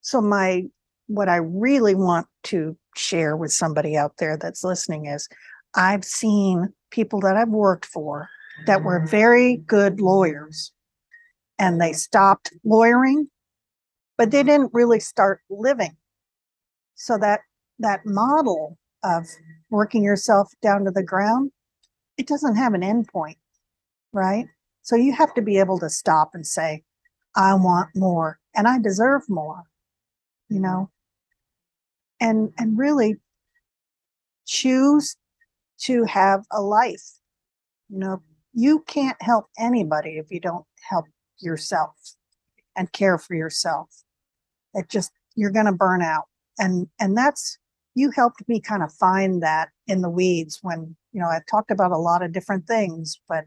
[0.01, 0.65] so my,
[1.07, 5.29] what I really want to share with somebody out there that's listening is
[5.75, 8.29] I've seen people that I've worked for
[8.65, 10.71] that were very good lawyers
[11.59, 13.29] and they stopped lawyering
[14.17, 15.95] but they didn't really start living.
[16.95, 17.41] So that
[17.79, 19.27] that model of
[19.69, 21.51] working yourself down to the ground
[22.17, 23.37] it doesn't have an end point
[24.13, 24.47] right?
[24.81, 26.83] So you have to be able to stop and say
[27.35, 29.63] i want more and i deserve more
[30.49, 30.89] you know?
[32.21, 33.17] And and really
[34.45, 35.17] choose
[35.81, 37.19] to have a life
[37.89, 38.21] you know?
[38.53, 41.05] You can't help anybody if you don't help
[41.39, 42.15] yourself
[42.77, 44.04] and care for yourself
[44.75, 46.25] it just you're going to burn out.
[46.59, 47.57] And and that's
[47.95, 51.71] you helped me kind of find that in the weeds when you know i've talked
[51.71, 53.45] about a lot of different things but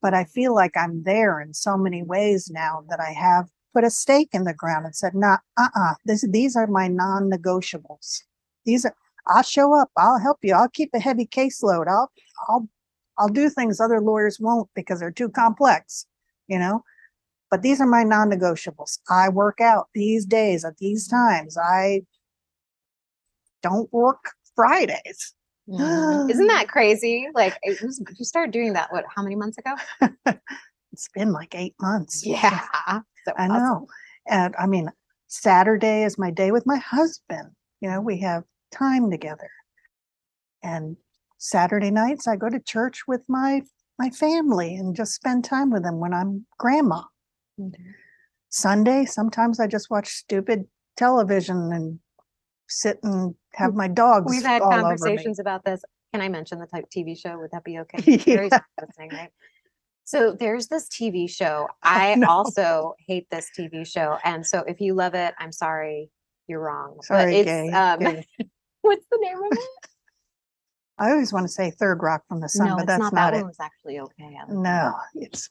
[0.00, 3.84] but i feel like i'm there in so many ways now that i have put
[3.84, 8.22] a stake in the ground and said nah uh-uh this, these are my non-negotiables.
[8.64, 8.94] These are
[9.26, 12.10] i'll show up i'll help you i'll keep a heavy caseload i'll
[12.48, 12.68] i'll
[13.18, 16.06] i'll do things other lawyers won't because they're too complex
[16.46, 16.82] you know
[17.50, 18.98] but these are my non-negotiables.
[19.08, 21.56] I work out these days at these times.
[21.56, 22.02] I
[23.62, 25.34] don't work Fridays.
[25.68, 26.30] Mhm.
[26.30, 27.28] Isn't that crazy?
[27.34, 29.74] Like it was, you started doing that, what, how many months ago?
[30.92, 32.26] It's been like eight months.
[32.26, 32.60] Yeah.
[33.24, 33.50] So I awesome.
[33.50, 33.86] know.
[34.26, 34.90] And I mean,
[35.28, 37.50] Saturday is my day with my husband.
[37.80, 39.48] You know, we have time together.
[40.62, 40.96] And
[41.38, 43.62] Saturday nights I go to church with my
[43.96, 47.02] my family and just spend time with them when I'm grandma.
[48.50, 50.66] Sunday, sometimes I just watch stupid
[50.96, 51.98] television and
[52.68, 54.30] sit and have my dogs.
[54.30, 54.98] We've had all over me.
[54.98, 55.82] conversations about this.
[56.12, 57.38] Can I mention the type TV show?
[57.38, 58.16] Would that be okay?
[58.18, 58.60] Gary's Yeah.
[58.80, 59.30] listening, right?
[60.04, 61.68] So there's this TV show.
[61.82, 64.16] I also hate this TV show.
[64.24, 66.10] And so if you love it, I'm sorry,
[66.46, 66.94] you're wrong.
[66.96, 67.70] But Sorry, it's gay.
[67.70, 68.26] um gay.
[68.80, 69.90] what's the name of it?
[70.98, 73.12] I always want to say Third Rock from the Sun, no, but it's that's not,
[73.12, 73.42] not, that it.
[73.42, 74.24] one was actually okay.
[74.36, 74.54] I like that.
[74.54, 75.48] No, it's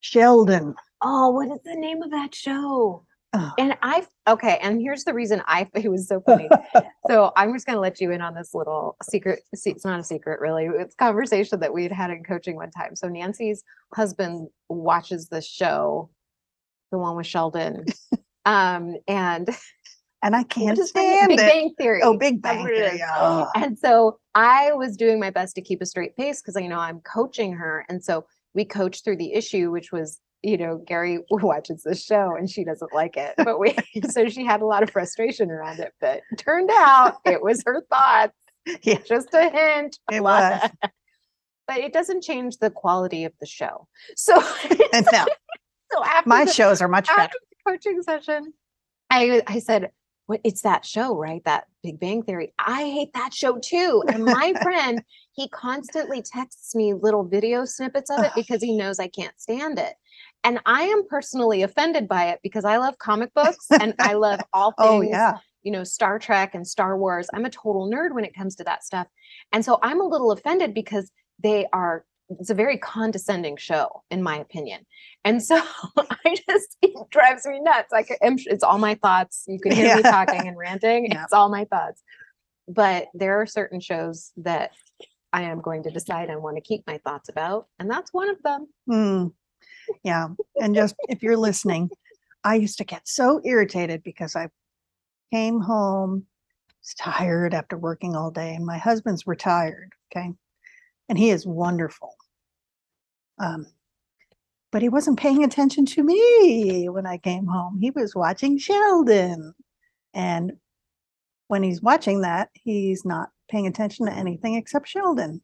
[0.00, 0.74] Sheldon.
[1.08, 3.04] Oh, what is the name of that show?
[3.32, 6.48] Oh, And I okay, and here's the reason I it was so funny.
[7.08, 9.40] so I'm just gonna let you in on this little secret.
[9.52, 10.66] It's not a secret, really.
[10.66, 12.96] It's a conversation that we'd had in coaching one time.
[12.96, 13.62] So Nancy's
[13.94, 16.10] husband watches the show,
[16.90, 17.84] the one with Sheldon,
[18.44, 19.48] um, and
[20.22, 21.42] and I can't stand Big it.
[21.42, 22.00] Bang Theory.
[22.02, 23.00] Oh, Big Bang Theory.
[23.06, 23.48] Oh.
[23.54, 26.80] And so I was doing my best to keep a straight face because I know
[26.80, 27.84] I'm coaching her.
[27.88, 32.34] And so we coached through the issue, which was, you know, Gary watches this show
[32.36, 33.34] and she doesn't like it.
[33.36, 33.74] But we,
[34.08, 35.92] so she had a lot of frustration around it.
[36.00, 38.32] But turned out it was her thoughts.
[38.82, 39.98] Yeah, Just a hint.
[40.12, 40.70] it was.
[41.68, 43.86] But it doesn't change the quality of the show.
[44.16, 44.42] So,
[44.92, 45.26] And now
[45.92, 47.32] so after my the- shows are much better.
[47.66, 48.52] coaching session,
[49.10, 49.90] I I said,
[50.26, 50.40] "What?
[50.42, 51.42] It's that show, right?
[51.44, 52.52] That Big Bang Theory.
[52.58, 55.00] I hate that show too." And my friend,
[55.32, 59.78] he constantly texts me little video snippets of it because he knows I can't stand
[59.78, 59.94] it.
[60.44, 64.40] And I am personally offended by it because I love comic books and I love
[64.52, 65.38] all things, Oh, yeah.
[65.62, 67.28] you know, Star Trek and Star Wars.
[67.34, 69.08] I'm a total nerd when it comes to that stuff.
[69.52, 71.10] And so I'm a little offended because
[71.42, 74.84] they are it's a very condescending show in my opinion
[75.24, 75.62] and so
[75.96, 79.94] i just it drives me nuts like I am—it's all my thoughts you can hear
[79.94, 81.22] me talking and ranting Yeah.
[81.22, 82.02] it's all my thoughts
[82.66, 84.72] but there are certain shows that
[85.32, 88.28] i am going to decide i want to keep my thoughts about and that's one
[88.28, 89.32] of them Mm,
[90.02, 90.28] yeah.
[90.60, 91.90] And just if you're listening,
[92.44, 94.48] I used to get so irritated because I
[95.32, 96.26] came home,
[96.80, 99.92] was tired after working all day, and my husband's retired.
[100.10, 100.32] Okay.
[101.08, 102.14] And he is wonderful.
[103.38, 103.66] Um,
[104.72, 107.78] but he wasn't paying attention to me when I came home.
[107.80, 109.54] He was watching Sheldon.
[110.12, 110.52] And
[111.48, 115.40] when he's watching that, he's not paying attention to anything except Sheldon.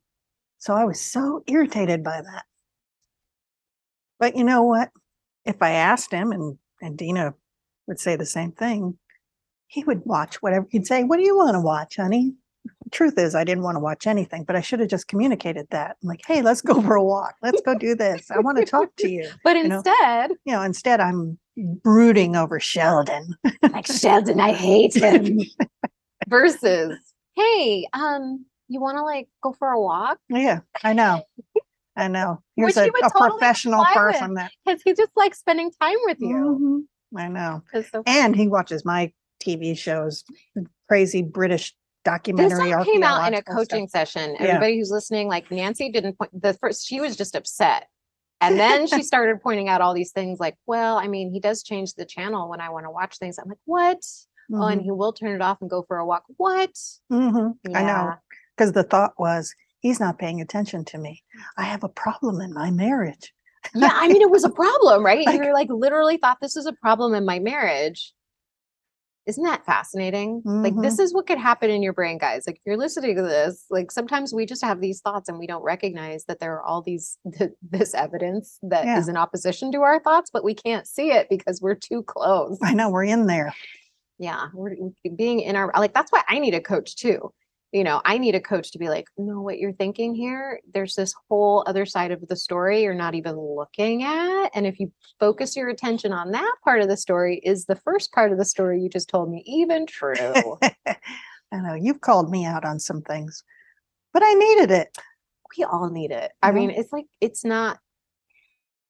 [0.59, 2.45] So I was so irritated by that.
[4.23, 4.91] But you know what?
[5.45, 7.35] If I asked him, and, and Dina
[7.89, 8.97] would say the same thing,
[9.67, 10.65] he would watch whatever.
[10.71, 12.33] He'd say, What do you want to watch, honey?
[12.85, 15.67] The truth is, I didn't want to watch anything, but I should have just communicated
[15.71, 15.97] that.
[16.01, 17.35] I'm like, Hey, let's go for a walk.
[17.43, 18.31] Let's go do this.
[18.31, 19.29] I want to talk to you.
[19.43, 21.37] but know, instead You know, instead, I'm
[21.83, 23.35] brooding over Sheldon.
[23.73, 25.39] like sheldon i hate him
[26.29, 26.97] versus
[27.37, 31.23] hey um you want to like go for a walk yeah, I know.
[31.97, 32.43] I know.
[32.57, 35.97] He's Which a, would a totally professional person that because he just likes spending time
[36.07, 37.63] with you Mhm, I know.
[37.91, 39.13] So And he watches my
[39.45, 40.25] TV shows,
[40.89, 41.75] crazy British
[42.05, 42.73] This documentary.
[42.73, 43.69] all came out in a archaeological stuff.
[43.69, 44.37] coaching session.
[44.41, 44.47] Yeah.
[44.47, 47.89] Everybody who's listening, like Nancy didn't point the first, she was just upset.
[48.41, 51.63] And then she started pointing out all these things like, well, I mean, he does
[51.63, 53.39] change the channel when I want to watch things.
[53.39, 53.99] I'm like, what?
[54.55, 56.25] Oh, and Mhm, he will turn it off and go for a walk.
[56.39, 56.73] What?
[57.11, 58.15] mhm, I know.
[58.57, 61.23] Because the thought was, he's not paying attention to me.
[61.59, 63.33] I have a problem in my marriage.
[63.75, 63.91] Yeah.
[63.93, 65.27] I mean, it was a problem, right?
[65.27, 68.13] Like- You're like literally thought this is a problem in my marriage.
[69.25, 70.43] Isn't that fascinating?
[70.45, 70.83] Like Mm-hmm.
[70.83, 72.43] this is what could happen in your brain, guys.
[72.45, 75.47] Like if you're listening to this, like sometimes we just have these thoughts and we
[75.47, 79.11] don't recognize that there are all these th- this evidence that is Yeah.
[79.13, 82.59] in opposition to our thoughts, but we can't see it because we're too close.
[82.65, 83.55] I know we're in there.
[84.19, 84.75] Yeah, we're
[85.17, 87.33] being in our like that's why I need a coach too.
[87.73, 90.95] You know, I need a coach to be like, no, what you're thinking here, there's
[90.95, 94.51] this whole other side of the story you're not even looking at.
[94.55, 98.13] And if you focus your attention on that part of the story, is the first
[98.13, 100.59] part of the story you just told me even true?
[100.87, 100.97] I
[101.53, 103.43] know you've called me out on some things,
[104.13, 104.99] but I needed it.
[105.57, 106.33] we all need it.
[106.43, 106.53] I Yeah.
[106.53, 107.79] mean, it's like it's not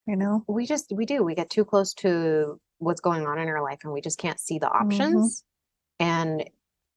[0.07, 3.49] You know, we just we do we get too close to what's going on in
[3.49, 4.81] our life and we just can't see the Mm-hmm.
[4.81, 5.45] options
[6.01, 6.49] and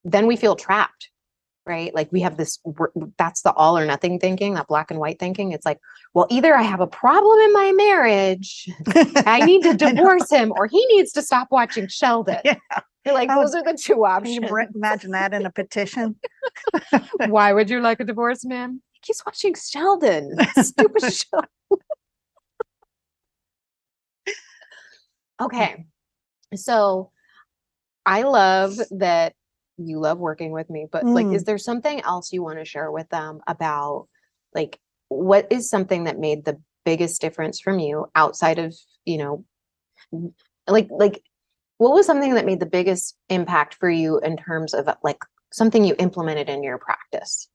[0.04, 1.10] then we feel trapped
[1.66, 1.94] right?
[1.94, 2.60] Like we have this
[3.18, 5.52] that's the all or nothing thinking that black and white thinking.
[5.52, 5.80] It's like
[6.14, 8.70] well either i have a problem in my marriage
[9.26, 12.40] i need to divorce him or he needs to stop watching sheldon.
[12.44, 12.56] Yeah.
[13.06, 14.76] You're like those are the two Can you options.
[14.76, 16.16] imagine that in a petition?
[17.28, 18.82] why would you like a divorce ma'am?
[19.04, 20.36] He's watching sheldon.
[20.62, 21.42] Stupid show
[25.42, 25.86] okay.
[26.56, 27.12] So
[28.06, 29.34] i love that
[29.78, 31.36] you love working with me but like Mm.
[31.36, 34.08] is there something else you want to share with them about
[34.54, 38.74] like what is something that made the biggest difference from you outside of
[39.06, 39.46] you know
[40.68, 41.22] like like
[41.78, 45.20] what was something that made the biggest impact for you in terms of like
[45.52, 47.50] something you implemented in your practice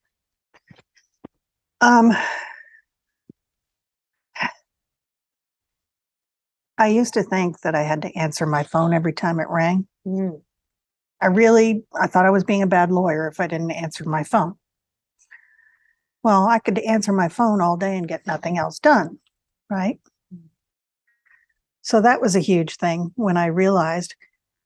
[1.82, 2.12] Um,
[6.76, 9.86] I used to think that I had to answer my phone every time it rang.
[10.06, 10.40] Mm.
[11.20, 14.24] I really, I thought I was being a bad lawyer if I didn't answer my
[14.24, 14.54] phone.
[16.22, 19.18] Well, I could answer my phone all day and get nothing else done,
[19.68, 19.98] right?
[21.82, 24.14] So that was a huge thing when I realized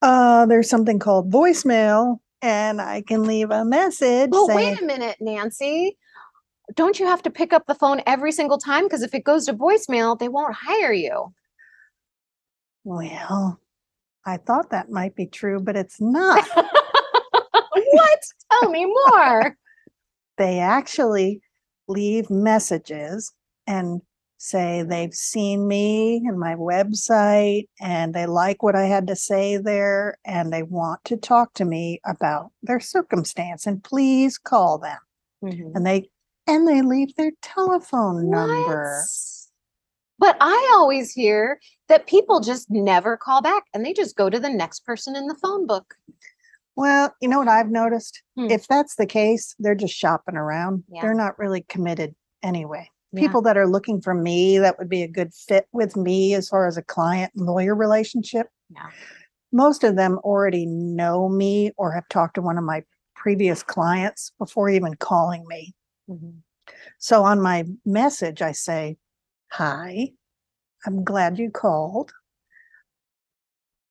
[0.03, 4.31] uh, there's something called voicemail and I can leave a message.
[4.31, 5.97] Well, saying, wait a minute, Nancy.
[6.75, 8.85] Don't you have to pick up the phone every single time?
[8.85, 11.33] Because if it goes to voicemail, they won't hire you.
[12.85, 13.61] Well,
[14.27, 16.47] I thought that might be true, but it's not.
[16.55, 18.21] what?
[18.51, 19.57] Tell me more.
[20.39, 21.41] they actually
[21.89, 23.33] leave messages
[23.67, 24.01] and
[24.39, 29.57] say they've seen me and my website and they like what I had to say
[29.57, 34.99] there and they want to talk to me about their circumstance and please call them.
[35.43, 35.73] Mhm.
[35.75, 36.11] And they
[36.47, 39.03] and they leave their telephone number.
[40.19, 40.29] What?
[40.29, 41.59] But I always hear
[41.89, 45.27] that people just never call back and they just go to the next person in
[45.27, 45.95] the phone book.
[46.77, 48.23] Well, you know what I've noticed?
[48.37, 48.51] Hmm.
[48.51, 50.85] If that's the case, they're just shopping around.
[50.89, 51.03] Yeah.
[51.03, 52.91] They're not really committed anyway.
[53.13, 53.21] Yeah.
[53.21, 56.49] People that are looking for me, that would be a good fit with me as
[56.49, 58.49] far as a client lawyer relationship.
[58.71, 58.89] Yeah.
[59.53, 62.83] Most of them already know me or have talked to one of my
[63.15, 65.75] previous clients before even calling me.
[66.11, 66.41] Mhm.
[66.99, 68.97] So on my message, I say,
[69.53, 70.09] Hi,
[70.87, 72.13] I'm glad you called.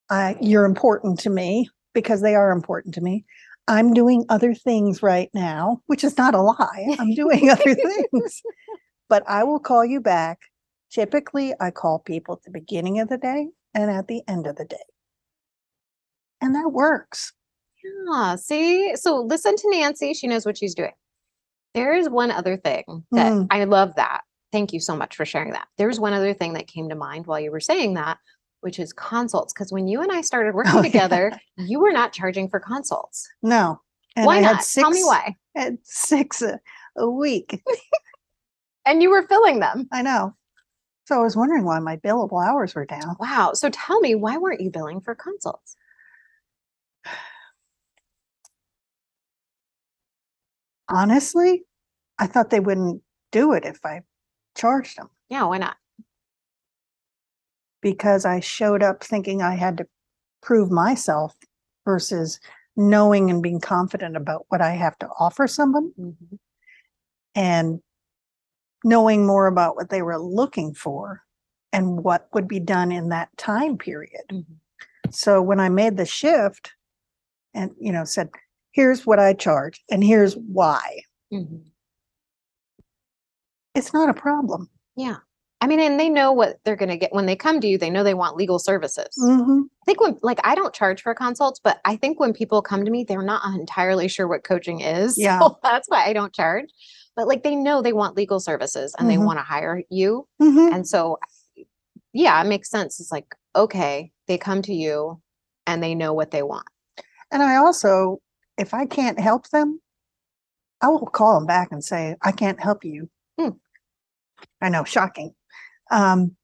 [0.09, 3.25] I, you're important to me because they are important to me.
[3.67, 6.95] I'm doing other things right now, which is not a lie.
[6.99, 7.75] I'm doing other
[8.11, 8.41] things,
[9.09, 10.39] but I will call you back.
[10.91, 14.57] Typically, I call people at the beginning of the day and at the end of
[14.57, 14.77] the day.
[16.41, 17.33] And that works.
[17.83, 18.95] Yeah, see?
[18.95, 20.13] So listen to Nancy.
[20.13, 20.91] She knows what she's doing.
[21.73, 23.47] There is one other thing that Mm.
[23.49, 24.21] I love that.
[24.54, 25.68] Thank you so much for sharing that.
[25.78, 28.20] There's one other thing that came to mind while you were saying that,
[28.62, 29.51] which is consults.
[29.51, 30.82] Because when you and I started oh, working Oh, yeah.
[30.84, 33.28] together, you were not charging for consults.
[33.41, 33.82] No.
[34.16, 34.56] And why I not?
[34.58, 35.36] had Tell me six- why.
[35.56, 36.60] Had six a,
[36.97, 37.62] a week.
[38.86, 39.88] And you were filling them.
[39.93, 40.36] I know.
[41.06, 43.16] So I was wondering why my billable hours were down.
[43.18, 43.51] Wow.
[43.54, 45.78] So tell me, why weren't you billing for consults?
[50.89, 51.64] Honestly,
[52.20, 53.01] I thought they wouldn't
[53.32, 54.01] do it if I
[54.56, 55.78] charged them Yeah, why not?
[57.82, 59.88] because I showed up thinking I had to
[60.41, 61.36] prove myself
[61.86, 62.39] versus
[62.76, 66.39] knowing and being confident about what I have to offer someone Mhm.
[67.36, 67.82] and
[68.84, 71.24] knowing more about what they were looking for
[71.72, 74.24] and what would be done in that time period.
[74.32, 74.45] Mhm.
[75.12, 76.74] So when I made the shift
[77.54, 78.30] and, you know, said,
[78.72, 81.01] here's what I charge and here's why,
[81.32, 81.66] Mhm.
[83.76, 84.69] It's not a problem.
[84.95, 85.17] Yeah.
[85.61, 87.78] I mean, and they know what they're going to get when they come to you.
[87.78, 89.17] They know they want legal services.
[89.21, 89.63] Mhm.
[89.63, 92.84] I think when, like, I don't charge for consults, but I think when people come
[92.84, 95.17] to me, they're not entirely sure what coaching is.
[95.17, 95.39] Yeah.
[95.39, 96.65] So that's why I don't charge.
[97.15, 99.26] But like, they know they want legal services and they Mhm.
[99.26, 100.28] want to hire you.
[100.41, 100.74] Mhm.
[100.74, 101.17] And so,
[102.11, 102.99] yeah, it makes sense.
[102.99, 105.21] It's like, okay, they come to you
[105.65, 106.67] and they know what they want.
[107.32, 108.21] And I also,
[108.57, 109.80] if I can't help them,
[110.82, 113.09] I will call them back and say, I can't help you.
[113.39, 113.49] Hmm.
[114.61, 115.33] I know, shocking.
[115.91, 116.35] Um,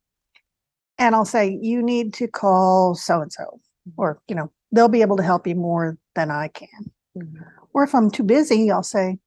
[0.98, 3.60] and I'll say, you need to call so and so,
[3.98, 6.92] or, you know, they'll be able to help you more than I can.
[7.74, 9.18] Or if I'm too busy, I'll say,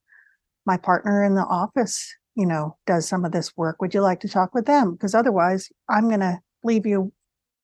[0.67, 3.81] my partner in the office, you know, does some of this work.
[3.81, 4.93] Would you like to talk with them?
[4.93, 7.13] Because otherwise, I'm going to leave you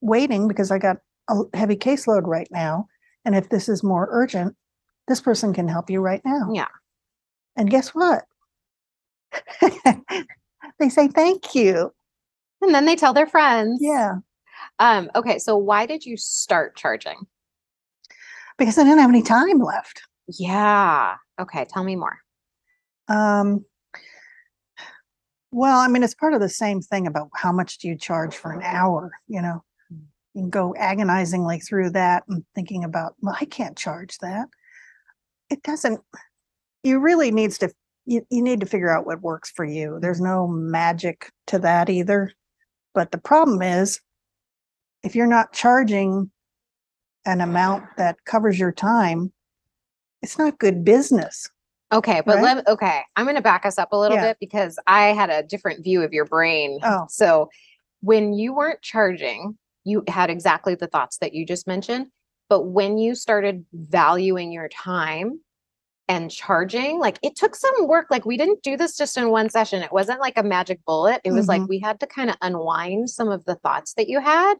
[0.00, 0.96] waiting because I got
[1.28, 2.88] a heavy caseload right now.
[3.24, 4.56] And if this is more urgent,
[5.06, 6.50] this person can help you right now.
[6.52, 6.68] Yeah.
[7.56, 8.24] And guess what?
[10.78, 11.92] they say thank you.
[12.60, 13.78] And then they tell their friends.
[13.80, 14.16] Yeah.
[14.78, 15.38] Um, okay.
[15.38, 17.26] So why did you start charging?
[18.56, 20.02] Because I didn't have any time left.
[20.26, 21.16] Yeah.
[21.40, 21.64] Okay.
[21.64, 22.18] Tell me more.
[23.08, 23.64] Um,
[25.50, 28.36] well, I mean, it's part of the same thing about how much do you charge
[28.36, 29.62] for an hour, you know?
[30.34, 34.48] You can go agonizingly through that and thinking about, well, I can't charge that.
[35.48, 36.00] It doesn't,
[36.82, 37.72] you really needs to,
[38.08, 39.90] you, you need to figure out what works for you.
[39.90, 40.00] Mm-hmm.
[40.00, 42.32] There's no magic to that either.
[42.94, 44.00] But the problem is,
[45.04, 46.30] if you're not charging
[47.26, 49.32] an amount that covers your time,
[50.22, 51.48] it's not good business.
[51.92, 52.56] Okay, but Right?
[52.56, 54.28] let okay, I'm going to back us up a little Yeah.
[54.28, 56.80] bit because I had a different view of your brain.
[56.82, 57.06] Oh.
[57.08, 57.50] So,
[58.00, 62.06] when you weren't charging, you had exactly the thoughts that you just mentioned,
[62.48, 65.40] but when you started valuing your time
[66.08, 68.06] and charging, like it took some work.
[68.10, 69.82] Like we didn't do this just in one session.
[69.82, 71.20] It wasn't like a magic bullet.
[71.24, 74.20] It was like we had to kind of unwind some of the thoughts that you
[74.20, 74.54] had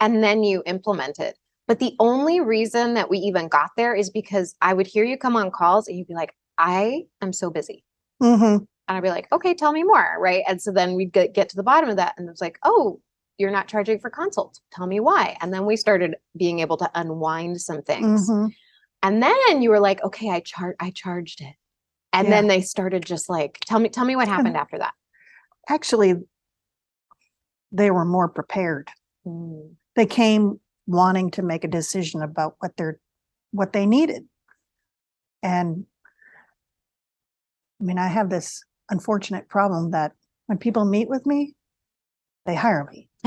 [0.00, 1.34] and then you implemented.
[1.66, 5.18] But the only reason that we even got there is because I would hear you
[5.18, 7.84] come on calls and you'd be like, I am so busy.
[8.22, 8.64] Mm-hmm.
[8.88, 10.16] And I'd be like, okay, tell me more.
[10.18, 10.42] Right.
[10.48, 12.14] And so then we'd get, get to the bottom of that.
[12.16, 13.00] And it was like, oh,
[13.36, 14.62] you're not charging for consults.
[14.72, 15.36] Tell me why.
[15.42, 18.30] And then we started being able to unwind some things.
[18.30, 18.46] Mm-hmm.
[19.02, 21.54] And then you were like, okay, I char- I charged it.
[22.12, 22.30] And Yeah.
[22.32, 24.94] then they started just like, tell me, tell me what happened after that.
[25.68, 26.14] actually
[27.72, 28.88] they were more prepared
[29.26, 32.98] Mm, they came wanting to make a decision about what they're
[33.50, 34.22] what they needed
[35.42, 35.84] and
[37.80, 40.12] i mean i have this unfortunate problem that
[40.46, 41.54] when people meet with me
[42.46, 43.08] they hire me.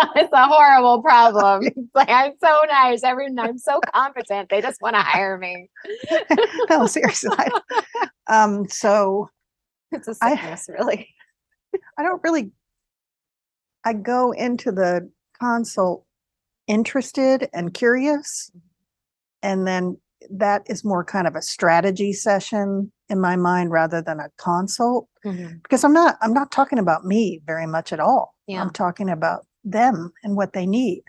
[0.16, 1.66] it's a horrible problem.
[1.66, 3.02] It's like I'm so nice.
[3.02, 4.48] Everyone, I'm so competent.
[4.48, 5.68] They just want to hire me.
[6.70, 7.30] no, seriously.
[7.36, 9.30] I- um, so
[9.92, 11.08] It's a sickness, really.
[11.96, 12.50] I don't really.
[13.84, 16.04] I go into the consult
[16.66, 18.50] interested and curious,
[19.42, 19.96] and then
[20.30, 25.08] that is more kind of a strategy session in my mind rather than a consult
[25.62, 28.34] because I'm not I'm not talking about me very much at all.
[28.46, 28.60] Yeah.
[28.60, 31.02] I'm talking about them and what they need.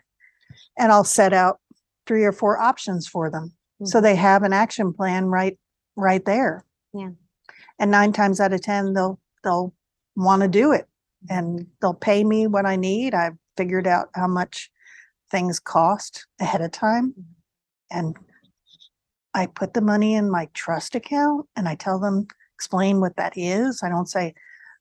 [0.77, 1.59] And I'll set out
[2.05, 3.53] three or four options for them.
[3.85, 4.03] So Mhm.
[4.03, 5.57] they have an action plan right
[5.95, 6.63] right there.
[6.93, 7.09] Yeah.
[7.77, 9.73] And 9 times out of 10 they'll they'll
[10.15, 10.87] want to do it
[11.29, 13.13] and they'll pay me what I need.
[13.13, 14.71] I've figured out how much
[15.29, 17.25] things cost ahead of time Mhm.
[17.91, 18.17] and
[19.33, 23.37] I put the money in my trust account and I tell them explain what that
[23.37, 23.81] is.
[23.83, 24.33] I don't say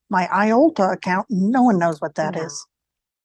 [0.08, 1.26] my IOLTA account.
[1.30, 2.66] No one knows what that is.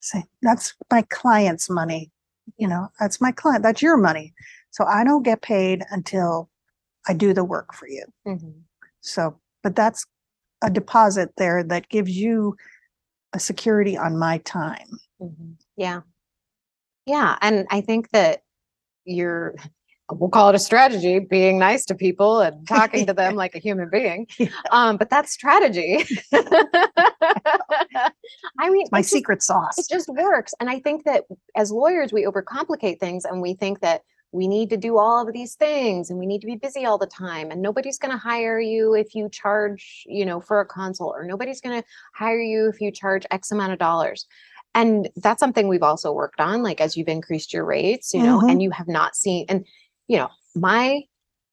[0.03, 2.11] Say that's my client's money.
[2.57, 3.63] You know, that's my client.
[3.63, 4.33] That's your money.
[4.71, 6.49] So I don't get paid until
[7.07, 8.03] I do the work for you.
[8.27, 8.63] Mhm.
[8.99, 10.05] So, but that's
[10.61, 12.57] a deposit there that gives you
[13.31, 14.99] a security on my time.
[15.21, 15.55] Mhm.
[15.77, 16.01] Yeah.
[17.05, 17.37] Yeah.
[17.41, 18.43] And I think that
[19.05, 19.55] you're,
[20.11, 23.59] we'll call it a strategy, being nice to people and talking to them like a
[23.59, 24.27] human being.
[24.37, 24.49] Yeah.
[24.71, 26.03] Um, but that's strategy.
[28.59, 29.77] I mean, My it just- secret sauce.
[29.77, 30.53] it just works.
[30.59, 31.23] And I think that
[31.55, 34.01] as lawyers, we overcomplicate things and we think that
[34.31, 36.97] we need to do all of these things and we need to be busy all
[36.97, 37.51] the time.
[37.51, 41.23] And nobody's going to hire you if you charge, you know, for a consult, or
[41.23, 44.25] nobody's going to hire you if you charge X amount of dollars.
[44.75, 48.39] And that's something we've also worked on, like as you've increased your rates, you know,
[48.41, 48.51] Mhm.
[48.53, 49.67] and you have not seen, and,
[50.07, 51.01] you know, my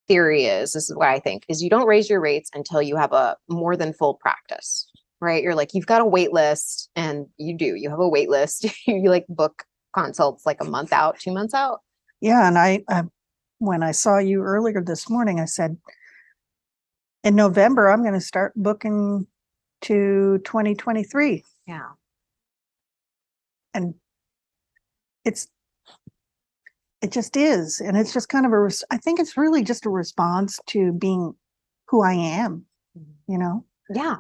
[0.09, 2.97] theory is this is what I think is you don't raise your rates until you
[2.97, 4.91] have a more than full practice,
[5.21, 5.43] right?
[5.43, 8.67] You're like, you've got a wait list and you do, you have a wait list.
[8.87, 9.63] you like book
[9.95, 11.81] consults like a month out, two months out.
[12.21, 13.05] Yeah, and I, I
[13.59, 15.77] when I saw you earlier this morning, I said
[17.23, 19.27] in November I'm going to start booking
[19.83, 21.81] to 2023 Yeah.
[23.73, 23.95] and
[25.25, 25.49] it's
[27.03, 29.87] it just is and it's just kind of a res- I think it's really just
[29.87, 31.35] a response to being
[31.89, 33.33] who I am, mm-hmm.
[33.33, 33.65] you know.
[33.93, 34.17] Yeah.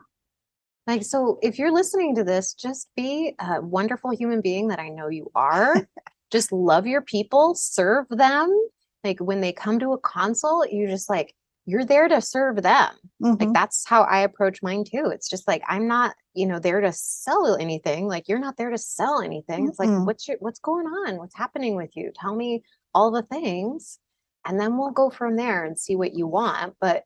[0.86, 4.88] Like, so if you're listening to this, just be a wonderful human being that I
[4.88, 5.88] know you are.
[6.32, 8.50] just love your people, serve them.
[9.04, 11.34] Like when they come to a consult, you just like,
[11.66, 12.90] you're there to serve them.
[13.38, 13.54] Like Mhm.
[13.54, 15.06] that's how I approach mine too.
[15.12, 18.06] It's just like I'm not, you know, there to sell anything.
[18.06, 19.66] Like you're not there to sell anything.
[19.68, 21.16] It's like what's your what's going on?
[21.18, 22.12] What's happening with you?
[22.14, 22.62] Tell me
[22.94, 23.98] all the things
[24.46, 26.76] and then we'll go from there and see what you want.
[26.80, 27.04] But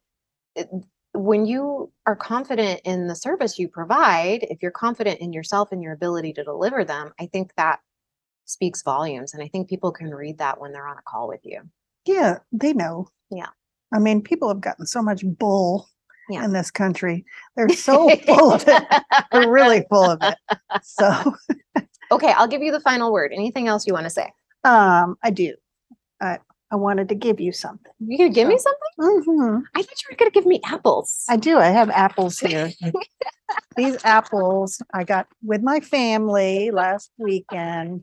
[0.56, 0.68] it,
[1.12, 5.82] when you are confident in the service you provide, if you're confident in yourself and
[5.82, 7.80] your ability to deliver them, I think that
[8.46, 11.40] speaks volumes and I think people can read that when they're on a call with
[11.44, 11.62] you.
[12.06, 13.08] Yeah, they know.
[13.30, 13.48] Yeah.
[13.92, 15.88] I mean, people have gotten so much bull
[16.30, 16.44] Yeah.
[16.44, 17.24] in this country.
[17.56, 18.82] They're so full of it.
[19.32, 20.34] They're really full of it.
[20.82, 21.34] So,
[22.12, 23.32] Okay, I'll give you the final word.
[23.34, 24.30] Anything else you want to say?
[24.64, 25.54] um, I do.
[26.20, 26.38] I
[26.70, 27.92] I wanted to give you something.
[28.00, 29.22] You gonna give me So- something?
[29.34, 31.24] hmm I thought you were gonna give me apples.
[31.28, 31.58] I do.
[31.58, 32.70] I have apples here.
[33.76, 38.02] These apples I got with my family last weekend.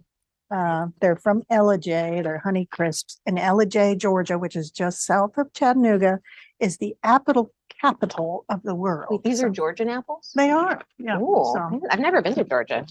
[0.53, 2.21] Uh, they're from Ellijay.
[2.23, 3.19] They're Honey Crisps.
[3.25, 6.19] And Ellijay, Georgia, which is just south of Chattanooga,
[6.59, 7.51] is the apple
[7.81, 9.07] capital of the world.
[9.11, 10.31] Wait, these are So Georgian apples?
[10.35, 10.81] They are.
[10.99, 11.19] Yeah.
[11.19, 12.85] Ooh, so- I've never been to Georgia.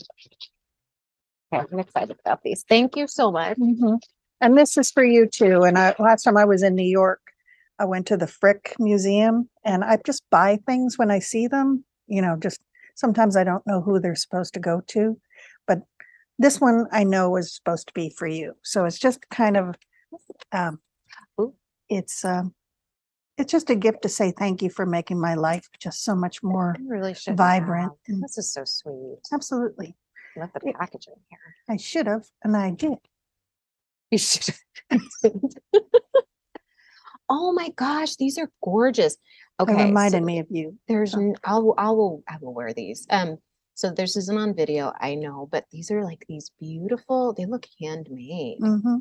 [1.52, 2.64] Okay, I'm excited about these.
[2.68, 3.58] Thank you so much.
[3.58, 3.98] Mhm.
[4.40, 5.62] And this is for you too.
[5.62, 7.20] And I, last time I was in New York,
[7.78, 11.84] I went to the Frick Museum and I just buy things when I see them,
[12.06, 12.60] you know, just
[12.94, 15.18] sometimes I don't know who they're supposed to go to.
[15.66, 15.80] But
[16.38, 18.54] this one I know is supposed to be for you.
[18.62, 19.76] So it's just kind of,
[20.52, 20.80] um,
[21.40, 21.54] Ooh.
[21.88, 22.54] it's, um,
[23.40, 26.42] it's just a gift to say thank you for making my life just so much
[26.42, 27.36] more I really should.
[27.36, 27.92] vibrant.
[28.08, 29.18] and- This is so sweet.
[29.32, 29.96] Absolutely.
[30.36, 31.38] Let the packaging here.
[31.68, 32.98] I should have, and I did.
[34.12, 34.54] You should.
[37.28, 39.16] oh my gosh, these are gorgeous.
[39.58, 40.78] Okay, It reminded so me of you.
[40.88, 43.06] There's, so- n- I'll, I will, I will wear these.
[43.10, 43.38] Um,
[43.74, 47.32] so this isn't on video, I know, but these are like these beautiful.
[47.32, 48.58] They look handmade.
[48.60, 48.96] hmm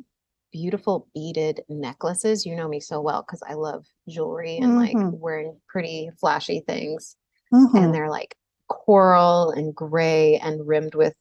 [0.51, 2.45] beautiful beaded necklaces.
[2.45, 5.19] You know me so well because I love jewelry and like Mhm.
[5.19, 7.15] wearing pretty flashy things.
[7.51, 8.35] hmm And they're like
[8.67, 11.13] coral and gray and rimmed with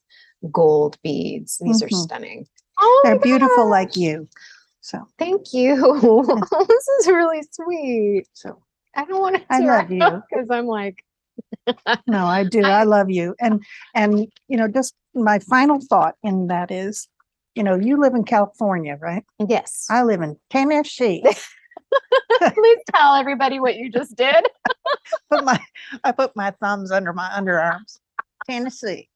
[0.50, 1.58] gold beads.
[1.58, 2.04] These are Mhm.
[2.04, 2.46] stunning.
[2.78, 4.28] Oh, They're beautiful gosh, like you.
[4.80, 5.74] So, Thank you.
[6.68, 8.26] this is really sweet.
[8.32, 8.62] so
[8.94, 10.22] I don't want to I love you.
[10.30, 11.04] because I'm like,
[12.06, 12.62] No, I do.
[12.66, 13.34] I love you.
[13.40, 13.64] And,
[13.94, 17.08] and, you know, just my final thought in that is,
[17.58, 19.24] you know, you live in California, right?
[19.48, 19.88] Yes.
[19.90, 21.24] I live in Tennessee.
[22.54, 24.46] Please tell everybody what you just did.
[25.28, 25.60] Put my,
[26.04, 27.98] I put my thumbs under my underarms.
[28.48, 29.08] Tennessee.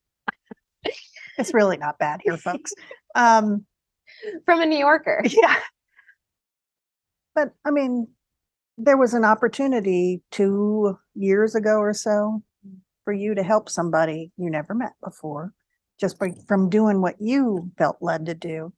[1.38, 2.72] It's really not bad here, folks.
[3.14, 3.66] Um,
[4.46, 5.20] From a New Yorker.
[5.26, 5.56] yeah.
[7.34, 8.08] But I mean,
[8.78, 12.42] there was an opportunity two years ago or so
[13.04, 15.52] for you to help somebody you never met before,
[16.02, 18.72] just by, from doing what you felt led to do.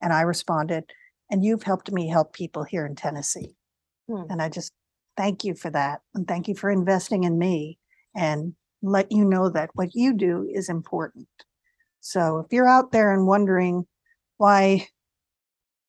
[0.00, 0.84] And I responded,
[1.28, 3.56] and you've helped me help people here in Tennessee.
[4.08, 4.30] Hmm.
[4.30, 4.72] And I just
[5.16, 6.02] thank you for that.
[6.14, 7.78] And thank you for investing in me
[8.14, 11.26] and let you know that what you do is important.
[11.98, 13.84] So if you're out there and wondering
[14.36, 14.86] why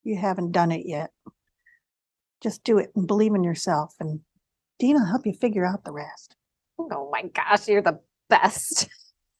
[0.02, 1.10] you haven't done it yet,
[2.42, 3.94] just do it and believe in yourself.
[4.00, 4.22] And
[4.80, 6.34] Dina will help you figure out the rest.
[6.80, 8.88] Oh my gosh, you're the best.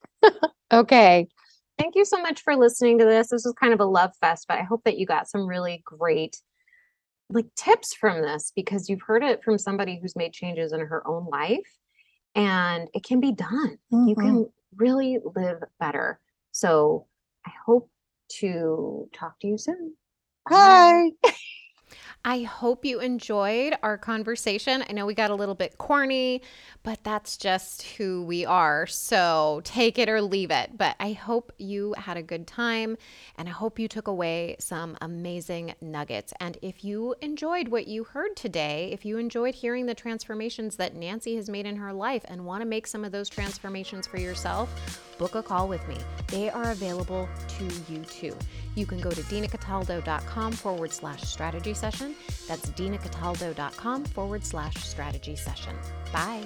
[0.72, 1.26] okay.
[1.80, 3.28] Thank you so much for listening to this.
[3.28, 5.82] This was kind of a love fest, but I hope that you got some really
[5.82, 6.36] great
[7.30, 11.06] like tips from this because you've heard it from somebody who's made changes in her
[11.08, 11.78] own life
[12.34, 13.78] and it can be done.
[13.90, 14.22] You Mhm.
[14.22, 16.20] can really live better.
[16.52, 17.06] So
[17.46, 17.90] I hope
[18.40, 19.96] to talk to you soon.
[20.50, 21.12] Bye.
[22.24, 24.84] I hope you enjoyed our conversation.
[24.86, 26.42] I know we got a little bit corny,
[26.82, 28.86] but that's just who we are.
[28.86, 30.76] So take it or leave it.
[30.76, 32.98] But I hope you had a good time
[33.38, 36.34] and I hope you took away some amazing nuggets.
[36.40, 40.94] And if you enjoyed what you heard today, if you enjoyed hearing the transformations that
[40.94, 44.18] Nancy has made in her life and want to make some of those transformations for
[44.18, 45.96] yourself, book a call with me.
[46.28, 48.36] They are available to you too.
[48.74, 52.14] You can go to dinacataldo.com forward slash strategy session.
[52.46, 55.76] That's dinacataldo.com forward slash strategy session.
[56.12, 56.44] Bye.